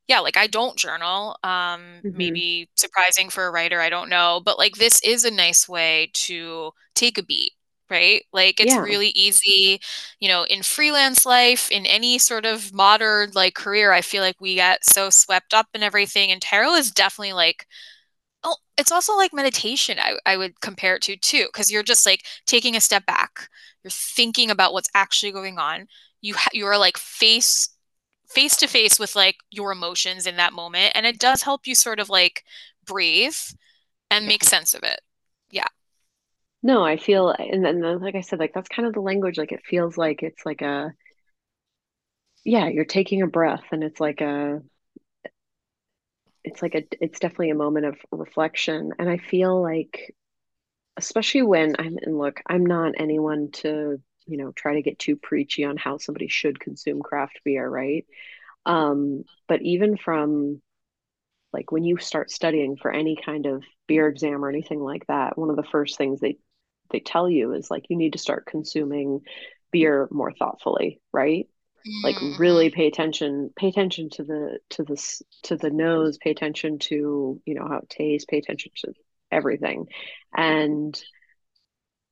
yeah, 0.07 0.19
like 0.19 0.37
I 0.37 0.47
don't 0.47 0.77
journal. 0.77 1.37
Um, 1.43 2.01
mm-hmm. 2.03 2.17
maybe 2.17 2.69
surprising 2.75 3.29
for 3.29 3.45
a 3.47 3.51
writer, 3.51 3.79
I 3.79 3.89
don't 3.89 4.09
know. 4.09 4.41
But 4.43 4.57
like 4.57 4.75
this 4.75 5.01
is 5.03 5.25
a 5.25 5.31
nice 5.31 5.67
way 5.67 6.11
to 6.13 6.71
take 6.95 7.17
a 7.17 7.23
beat, 7.23 7.53
right? 7.89 8.23
Like 8.33 8.59
it's 8.59 8.73
yeah. 8.73 8.81
really 8.81 9.09
easy, 9.09 9.79
you 10.19 10.27
know, 10.27 10.43
in 10.43 10.61
freelance 10.63 11.25
life, 11.25 11.71
in 11.71 11.85
any 11.85 12.17
sort 12.19 12.45
of 12.45 12.73
modern 12.73 13.31
like 13.33 13.55
career, 13.55 13.91
I 13.93 14.01
feel 14.01 14.21
like 14.23 14.39
we 14.41 14.55
get 14.55 14.85
so 14.85 15.09
swept 15.09 15.53
up 15.53 15.67
in 15.73 15.83
everything. 15.83 16.31
And 16.31 16.41
tarot 16.41 16.75
is 16.75 16.91
definitely 16.91 17.33
like 17.33 17.65
oh, 18.43 18.57
it's 18.77 18.91
also 18.91 19.15
like 19.15 19.33
meditation, 19.33 19.97
I, 19.99 20.17
I 20.25 20.37
would 20.37 20.59
compare 20.61 20.95
it 20.95 21.01
to 21.03 21.15
too, 21.17 21.47
because 21.51 21.71
you're 21.71 21.83
just 21.83 22.05
like 22.05 22.25
taking 22.45 22.75
a 22.75 22.81
step 22.81 23.05
back. 23.05 23.49
You're 23.83 23.91
thinking 23.91 24.51
about 24.51 24.73
what's 24.73 24.89
actually 24.93 25.31
going 25.31 25.57
on. 25.59 25.87
You 26.21 26.35
ha- 26.35 26.49
you 26.53 26.65
are 26.67 26.77
like 26.77 26.97
face 26.97 27.69
face 28.27 28.55
to 28.57 28.67
face 28.67 28.99
with 28.99 29.15
like 29.15 29.37
your 29.51 29.71
emotions 29.71 30.25
in 30.27 30.37
that 30.37 30.53
moment 30.53 30.91
and 30.95 31.05
it 31.05 31.19
does 31.19 31.43
help 31.43 31.67
you 31.67 31.75
sort 31.75 31.99
of 31.99 32.09
like 32.09 32.43
breathe 32.85 33.35
and 34.09 34.27
make 34.27 34.43
sense 34.43 34.73
of 34.73 34.83
it. 34.83 35.01
Yeah. 35.51 35.67
No 36.63 36.83
i 36.83 36.97
feel 36.97 37.29
and 37.29 37.63
then 37.63 37.81
like 37.99 38.15
i 38.15 38.21
said 38.21 38.39
like 38.39 38.53
that's 38.53 38.69
kind 38.69 38.87
of 38.87 38.93
the 38.93 39.01
language 39.01 39.37
like 39.37 39.51
it 39.51 39.65
feels 39.65 39.97
like 39.97 40.23
it's 40.23 40.45
like 40.45 40.61
a 40.61 40.93
yeah 42.45 42.67
you're 42.67 42.85
taking 42.85 43.21
a 43.21 43.27
breath 43.27 43.63
and 43.71 43.83
it's 43.83 43.99
like 43.99 44.21
a 44.21 44.61
it's 46.43 46.61
like 46.61 46.75
a 46.75 46.83
it's 47.01 47.19
definitely 47.19 47.49
a 47.49 47.55
moment 47.55 47.85
of 47.85 47.97
reflection 48.11 48.91
and 48.99 49.09
i 49.09 49.17
feel 49.17 49.61
like 49.61 50.13
especially 50.97 51.41
when 51.41 51.75
i'm 51.79 51.97
and 52.01 52.17
look 52.17 52.41
i'm 52.47 52.65
not 52.65 52.93
anyone 52.97 53.49
to 53.51 53.99
you 54.25 54.37
know 54.37 54.51
try 54.51 54.75
to 54.75 54.81
get 54.81 54.99
too 54.99 55.15
preachy 55.15 55.63
on 55.63 55.77
how 55.77 55.97
somebody 55.97 56.27
should 56.27 56.59
consume 56.59 57.01
craft 57.01 57.39
beer 57.43 57.67
right? 57.67 58.05
Um, 58.65 59.23
but 59.47 59.61
even 59.61 59.97
from 59.97 60.61
like 61.51 61.71
when 61.71 61.83
you 61.83 61.97
start 61.97 62.31
studying 62.31 62.77
for 62.77 62.91
any 62.91 63.17
kind 63.23 63.45
of 63.45 63.63
beer 63.87 64.07
exam 64.07 64.43
or 64.43 64.49
anything 64.49 64.79
like 64.79 65.05
that 65.07 65.37
one 65.37 65.49
of 65.49 65.55
the 65.55 65.63
first 65.63 65.97
things 65.97 66.19
they 66.19 66.37
they 66.91 66.99
tell 66.99 67.29
you 67.29 67.53
is 67.53 67.69
like 67.69 67.85
you 67.89 67.97
need 67.97 68.13
to 68.13 68.19
start 68.19 68.45
consuming 68.45 69.21
beer 69.71 70.07
more 70.11 70.31
thoughtfully 70.31 70.99
right? 71.11 71.47
Mm. 71.85 72.03
like 72.03 72.39
really 72.39 72.69
pay 72.69 72.87
attention 72.87 73.51
pay 73.57 73.67
attention 73.67 74.09
to 74.11 74.23
the 74.23 74.59
to 74.69 74.83
the 74.83 75.21
to 75.43 75.57
the 75.57 75.69
nose 75.69 76.17
pay 76.17 76.31
attention 76.31 76.79
to 76.79 77.41
you 77.45 77.53
know 77.55 77.67
how 77.67 77.79
it 77.79 77.89
tastes 77.89 78.25
pay 78.25 78.37
attention 78.37 78.71
to 78.77 78.93
everything. 79.31 79.87
And 80.35 81.01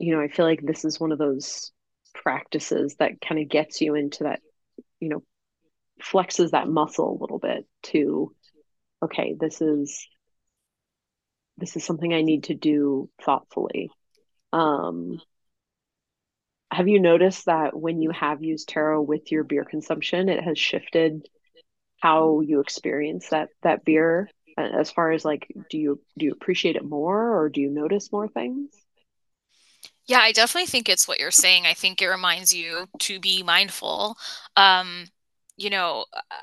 you 0.01 0.15
know 0.15 0.21
i 0.21 0.27
feel 0.27 0.45
like 0.45 0.61
this 0.63 0.83
is 0.83 0.99
one 0.99 1.11
of 1.11 1.19
those 1.19 1.71
practices 2.13 2.95
that 2.99 3.21
kind 3.21 3.41
of 3.41 3.49
gets 3.49 3.81
you 3.81 3.95
into 3.95 4.23
that 4.23 4.41
you 4.99 5.09
know 5.09 5.23
flexes 6.01 6.51
that 6.51 6.67
muscle 6.67 7.11
a 7.11 7.21
little 7.21 7.39
bit 7.39 7.65
to 7.83 8.33
okay 9.03 9.35
this 9.39 9.61
is 9.61 10.07
this 11.57 11.75
is 11.75 11.83
something 11.83 12.13
i 12.13 12.21
need 12.21 12.45
to 12.45 12.55
do 12.55 13.09
thoughtfully. 13.23 13.89
Um 14.51 15.21
have 16.71 16.87
you 16.87 17.01
noticed 17.01 17.45
that 17.45 17.77
when 17.77 18.01
you 18.01 18.11
have 18.11 18.43
used 18.43 18.69
tarot 18.69 19.01
with 19.01 19.31
your 19.31 19.43
beer 19.43 19.65
consumption 19.65 20.29
it 20.29 20.43
has 20.43 20.57
shifted 20.57 21.27
how 22.01 22.41
you 22.41 22.59
experience 22.61 23.29
that 23.29 23.49
that 23.61 23.85
beer? 23.85 24.29
As 24.57 24.91
far 24.91 25.11
as 25.11 25.23
like 25.23 25.47
do 25.69 25.77
you 25.77 26.01
do 26.17 26.25
you 26.25 26.31
appreciate 26.31 26.75
it 26.75 26.83
more 26.83 27.37
or 27.37 27.49
do 27.49 27.61
you 27.61 27.69
notice 27.69 28.11
more 28.11 28.27
things 28.27 28.71
yeah, 30.07 30.19
I 30.19 30.31
definitely 30.31 30.67
think 30.67 30.89
it's 30.89 31.07
what 31.07 31.19
you're 31.19 31.31
saying. 31.31 31.65
I 31.65 31.73
think 31.73 32.01
it 32.01 32.07
reminds 32.07 32.53
you 32.53 32.87
to 32.99 33.19
be 33.19 33.43
mindful. 33.43 34.17
Um, 34.55 35.05
you 35.57 35.69
know, 35.69 36.05
uh, 36.13 36.35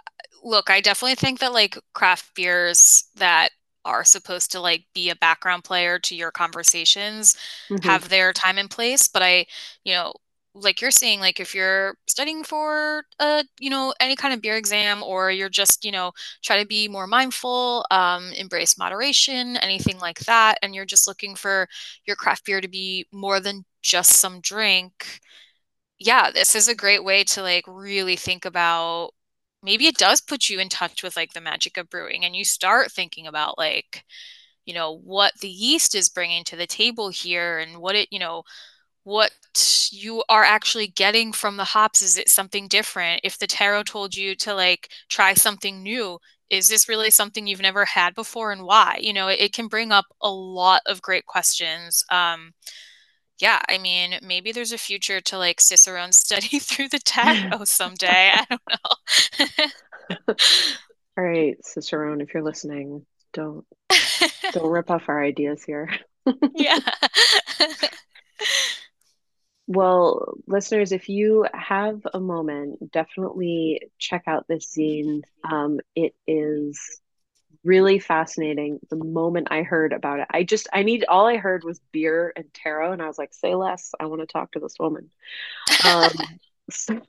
look, 0.43 0.71
I 0.71 0.81
definitely 0.81 1.17
think 1.17 1.41
that 1.41 1.53
like 1.53 1.77
craft 1.93 2.35
beers 2.35 3.05
that 3.17 3.51
are 3.85 4.05
supposed 4.05 4.53
to 4.53 4.61
like 4.61 4.85
be 4.95 5.11
a 5.11 5.17
background 5.17 5.65
player 5.65 5.99
to 5.99 6.15
your 6.15 6.31
conversations 6.31 7.37
mm-hmm. 7.69 7.87
have 7.89 8.09
their 8.09 8.33
time 8.33 8.59
and 8.59 8.71
place, 8.71 9.09
but 9.09 9.23
I, 9.23 9.47
you 9.85 9.95
know, 9.95 10.13
like 10.55 10.81
you're 10.81 10.91
saying 10.91 11.21
like 11.21 11.39
if 11.41 11.55
you're 11.55 11.95
studying 12.07 12.43
for 12.43 13.05
a 13.21 13.45
you 13.61 13.71
know 13.71 13.95
any 14.01 14.17
kind 14.17 14.35
of 14.35 14.41
beer 14.43 14.57
exam 14.57 15.03
or 15.03 15.31
you're 15.31 15.49
just 15.49 15.85
you 15.85 15.93
know 15.93 16.13
try 16.43 16.59
to 16.61 16.67
be 16.67 16.89
more 16.89 17.07
mindful 17.07 17.85
um, 17.91 18.33
embrace 18.33 18.79
moderation 18.79 19.57
anything 19.59 19.99
like 19.99 20.19
that 20.21 20.59
and 20.63 20.75
you're 20.75 20.85
just 20.87 21.07
looking 21.07 21.35
for 21.35 21.69
your 22.07 22.17
craft 22.17 22.45
beer 22.45 22.61
to 22.61 22.69
be 22.69 23.07
more 23.13 23.41
than 23.41 23.65
just 23.83 24.13
some 24.17 24.41
drink 24.41 25.21
yeah 25.99 26.31
this 26.31 26.55
is 26.55 26.69
a 26.69 26.75
great 26.75 27.05
way 27.05 27.25
to 27.25 27.43
like 27.43 27.65
really 27.67 28.17
think 28.17 28.45
about 28.45 29.11
maybe 29.63 29.87
it 29.87 29.97
does 29.97 30.21
put 30.21 30.49
you 30.49 30.61
in 30.61 30.69
touch 30.69 31.03
with 31.03 31.17
like 31.17 31.33
the 31.33 31.41
magic 31.41 31.77
of 31.77 31.91
brewing 31.91 32.25
and 32.25 32.37
you 32.37 32.45
start 32.45 32.91
thinking 32.93 33.27
about 33.27 33.59
like 33.59 34.05
you 34.67 34.75
know 34.75 34.99
what 34.99 35.33
the 35.41 35.49
yeast 35.49 35.95
is 35.95 36.09
bringing 36.09 36.45
to 36.45 36.57
the 36.57 36.67
table 36.67 37.11
here 37.11 37.59
and 37.59 37.79
what 37.79 37.97
it 37.97 38.09
you 38.13 38.19
know 38.19 38.43
what 39.09 39.33
you 39.91 40.23
are 40.29 40.45
actually 40.45 40.87
getting 40.87 41.33
from 41.33 41.57
the 41.57 41.65
hops. 41.65 42.03
Is 42.03 42.19
it 42.19 42.29
something 42.29 42.69
different? 42.69 43.23
If 43.25 43.39
the 43.39 43.47
tarot 43.47 43.85
told 43.85 44.15
you 44.15 44.35
to 44.37 44.55
like 44.55 44.91
try 45.09 45.33
something 45.35 45.83
new 45.83 46.19
is 46.51 46.69
this 46.69 46.89
really 46.89 47.11
something 47.11 47.47
you've 47.47 47.61
never 47.61 47.85
had 47.85 48.15
before 48.15 48.53
and 48.53 48.63
why? 48.63 48.99
You 49.01 49.13
know 49.13 49.29
it, 49.29 49.41
it 49.41 49.53
can 49.53 49.67
bring 49.67 49.93
up 49.93 50.07
a 50.21 50.31
lot 50.31 50.83
of 50.87 51.03
great 51.03 51.27
questions. 51.27 52.05
Um 52.11 52.53
yeah 53.41 53.61
i 53.69 53.79
mean 53.79 54.19
maybe 54.21 54.51
there's 54.51 54.73
a 54.73 54.79
future 54.79 55.21
to 55.21 55.39
like 55.39 55.61
cicerone 55.61 56.11
study 56.25 56.59
through 56.59 56.89
the 56.89 56.99
tarot 56.99 57.65
someday. 57.65 58.33
I 58.35 58.47
don't 58.51 58.61
know. 60.29 60.35
All 61.17 61.25
right 61.25 61.57
cicerone 61.65 62.21
if 62.21 62.35
you're 62.35 62.43
listening 62.43 63.07
don't 63.33 63.65
don't 64.53 64.71
rip 64.71 64.91
off 64.91 65.09
our 65.09 65.23
ideas 65.23 65.65
here. 65.65 65.91
Yeah 66.55 66.79
Well, 69.69 70.39
listeners, 70.47 70.93
if 70.93 71.11
you 71.11 71.47
have 71.53 72.01
a 72.15 72.19
moment, 72.19 72.91
definitely 72.91 73.83
check 73.99 74.23
out 74.27 74.49
this 74.49 74.75
zine. 74.75 75.21
Um, 75.45 75.81
it 75.95 76.15
is 76.27 76.81
really 77.65 77.99
fascinating. 77.99 78.81
The 78.89 78.97
moment 78.97 79.49
I 79.51 79.65
heard 79.65 79.93
about 79.93 80.21
it, 80.21 80.29
I 80.31 80.45
just 80.45 80.69
I 80.73 80.85
need 80.85 81.05
all 81.07 81.27
I 81.27 81.37
heard 81.37 81.65
was 81.65 81.83
beer 81.93 82.33
and 82.35 82.47
tarot, 82.55 82.93
and 82.93 83.03
I 83.03 83.07
was 83.09 83.19
like, 83.19 83.35
say 83.35 83.55
less. 83.55 83.93
I 84.01 84.07
want 84.07 84.23
to 84.23 84.27
talk 84.27 84.53
to 84.53 84.59
this 84.59 84.77
woman. 84.81 85.11
Um, 85.85 86.13
so 86.71 87.03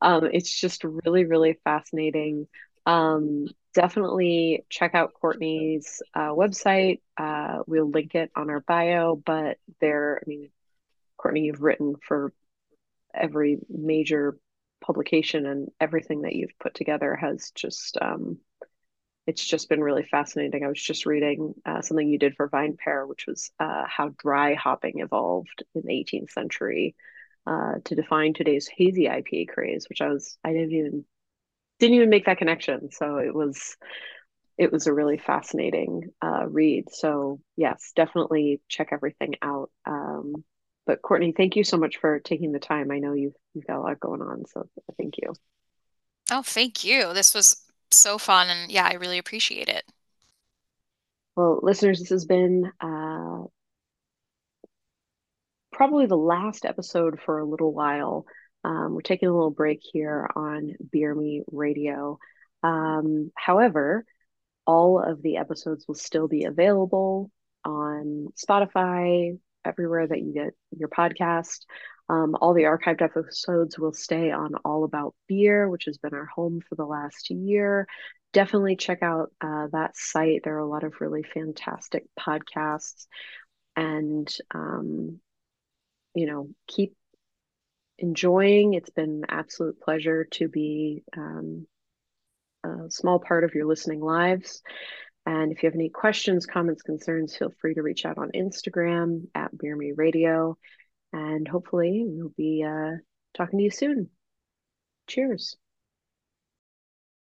um, 0.00 0.28
it's 0.32 0.60
just 0.60 0.82
really, 0.82 1.24
really 1.24 1.56
fascinating. 1.62 2.48
Um, 2.84 3.46
definitely 3.74 4.64
check 4.70 4.96
out 4.96 5.14
Courtney's 5.14 6.02
uh, 6.14 6.30
website. 6.30 7.00
Uh, 7.16 7.60
we'll 7.68 7.88
link 7.88 8.16
it 8.16 8.32
on 8.34 8.50
our 8.50 8.60
bio, 8.60 9.14
but 9.14 9.58
there, 9.80 10.20
I 10.20 10.28
mean, 10.28 10.50
Courtney, 11.24 11.44
you've 11.46 11.62
written 11.62 11.94
for 12.06 12.34
every 13.14 13.58
major 13.70 14.36
publication 14.84 15.46
and 15.46 15.70
everything 15.80 16.22
that 16.22 16.34
you've 16.34 16.58
put 16.60 16.74
together 16.74 17.16
has 17.16 17.50
just 17.54 17.96
um, 18.02 18.36
it's 19.26 19.42
just 19.42 19.70
been 19.70 19.82
really 19.82 20.06
fascinating. 20.10 20.64
I 20.64 20.68
was 20.68 20.82
just 20.82 21.06
reading 21.06 21.54
uh, 21.64 21.80
something 21.80 22.06
you 22.06 22.18
did 22.18 22.34
for 22.36 22.50
VinePair, 22.50 23.08
which 23.08 23.24
was 23.26 23.50
uh, 23.58 23.84
how 23.86 24.12
dry 24.18 24.52
hopping 24.52 25.00
evolved 25.00 25.64
in 25.74 25.82
the 25.86 25.94
18th 25.94 26.30
century 26.30 26.94
uh, 27.46 27.76
to 27.84 27.94
define 27.94 28.34
today's 28.34 28.68
hazy 28.68 29.04
IPA 29.04 29.48
craze, 29.48 29.88
which 29.88 30.02
I 30.02 30.08
was 30.08 30.36
I 30.44 30.52
didn't 30.52 30.72
even 30.72 31.04
didn't 31.78 31.96
even 31.96 32.10
make 32.10 32.26
that 32.26 32.38
connection. 32.38 32.90
So 32.90 33.16
it 33.16 33.34
was 33.34 33.78
it 34.58 34.70
was 34.70 34.86
a 34.86 34.92
really 34.92 35.16
fascinating 35.16 36.10
uh, 36.20 36.46
read. 36.46 36.90
So 36.90 37.40
yes, 37.56 37.92
definitely 37.96 38.60
check 38.68 38.90
everything 38.92 39.36
out. 39.40 39.70
Um, 39.86 40.44
but 40.86 41.02
Courtney, 41.02 41.32
thank 41.32 41.56
you 41.56 41.64
so 41.64 41.76
much 41.76 41.96
for 41.96 42.20
taking 42.20 42.52
the 42.52 42.58
time. 42.58 42.90
I 42.90 42.98
know 42.98 43.14
you've 43.14 43.34
you've 43.54 43.66
got 43.66 43.78
a 43.78 43.80
lot 43.80 44.00
going 44.00 44.22
on, 44.22 44.44
so 44.46 44.68
thank 44.98 45.16
you. 45.18 45.32
Oh, 46.30 46.42
thank 46.42 46.84
you. 46.84 47.12
This 47.12 47.34
was 47.34 47.64
so 47.90 48.18
fun, 48.18 48.48
and 48.48 48.70
yeah, 48.70 48.88
I 48.90 48.94
really 48.94 49.18
appreciate 49.18 49.68
it. 49.68 49.84
Well, 51.36 51.60
listeners, 51.62 51.98
this 51.98 52.10
has 52.10 52.26
been 52.26 52.70
uh, 52.80 53.42
probably 55.72 56.06
the 56.06 56.16
last 56.16 56.64
episode 56.64 57.20
for 57.24 57.38
a 57.38 57.44
little 57.44 57.72
while. 57.72 58.26
Um, 58.62 58.94
we're 58.94 59.02
taking 59.02 59.28
a 59.28 59.32
little 59.32 59.50
break 59.50 59.80
here 59.82 60.28
on 60.34 60.74
Beer 60.90 61.14
Me 61.14 61.42
Radio. 61.50 62.18
Um, 62.62 63.30
however, 63.36 64.04
all 64.66 65.02
of 65.02 65.22
the 65.22 65.36
episodes 65.36 65.86
will 65.86 65.96
still 65.96 66.28
be 66.28 66.44
available 66.44 67.30
on 67.64 68.28
Spotify, 68.36 69.38
everywhere 69.64 70.06
that 70.06 70.20
you 70.20 70.32
get 70.32 70.54
your 70.76 70.88
podcast. 70.88 71.60
Um, 72.08 72.36
all 72.40 72.52
the 72.52 72.64
archived 72.64 73.02
episodes 73.02 73.78
will 73.78 73.92
stay 73.92 74.30
on 74.30 74.54
All 74.64 74.84
About 74.84 75.14
Beer, 75.26 75.68
which 75.68 75.86
has 75.86 75.98
been 75.98 76.14
our 76.14 76.26
home 76.26 76.60
for 76.68 76.74
the 76.74 76.84
last 76.84 77.30
year. 77.30 77.86
Definitely 78.32 78.76
check 78.76 79.02
out 79.02 79.32
uh, 79.40 79.68
that 79.72 79.96
site. 79.96 80.42
There 80.44 80.56
are 80.56 80.58
a 80.58 80.68
lot 80.68 80.84
of 80.84 81.00
really 81.00 81.22
fantastic 81.22 82.04
podcasts. 82.18 83.06
And, 83.76 84.32
um, 84.54 85.20
you 86.14 86.26
know, 86.26 86.48
keep 86.68 86.94
enjoying. 87.98 88.74
It's 88.74 88.90
been 88.90 89.22
an 89.22 89.26
absolute 89.28 89.80
pleasure 89.80 90.26
to 90.32 90.48
be 90.48 91.04
um, 91.16 91.66
a 92.64 92.90
small 92.90 93.18
part 93.18 93.44
of 93.44 93.54
your 93.54 93.66
listening 93.66 94.00
lives. 94.00 94.62
And 95.26 95.52
if 95.52 95.62
you 95.62 95.68
have 95.68 95.74
any 95.74 95.88
questions, 95.88 96.46
comments, 96.46 96.82
concerns, 96.82 97.36
feel 97.36 97.52
free 97.60 97.74
to 97.74 97.82
reach 97.82 98.04
out 98.04 98.18
on 98.18 98.30
Instagram 98.34 99.26
at 99.34 99.56
Beer 99.56 99.74
Me 99.76 99.92
Radio. 99.96 100.58
And 101.12 101.48
hopefully, 101.48 102.04
we'll 102.06 102.32
be 102.36 102.62
uh, 102.62 102.96
talking 103.34 103.58
to 103.58 103.64
you 103.64 103.70
soon. 103.70 104.10
Cheers. 105.06 105.56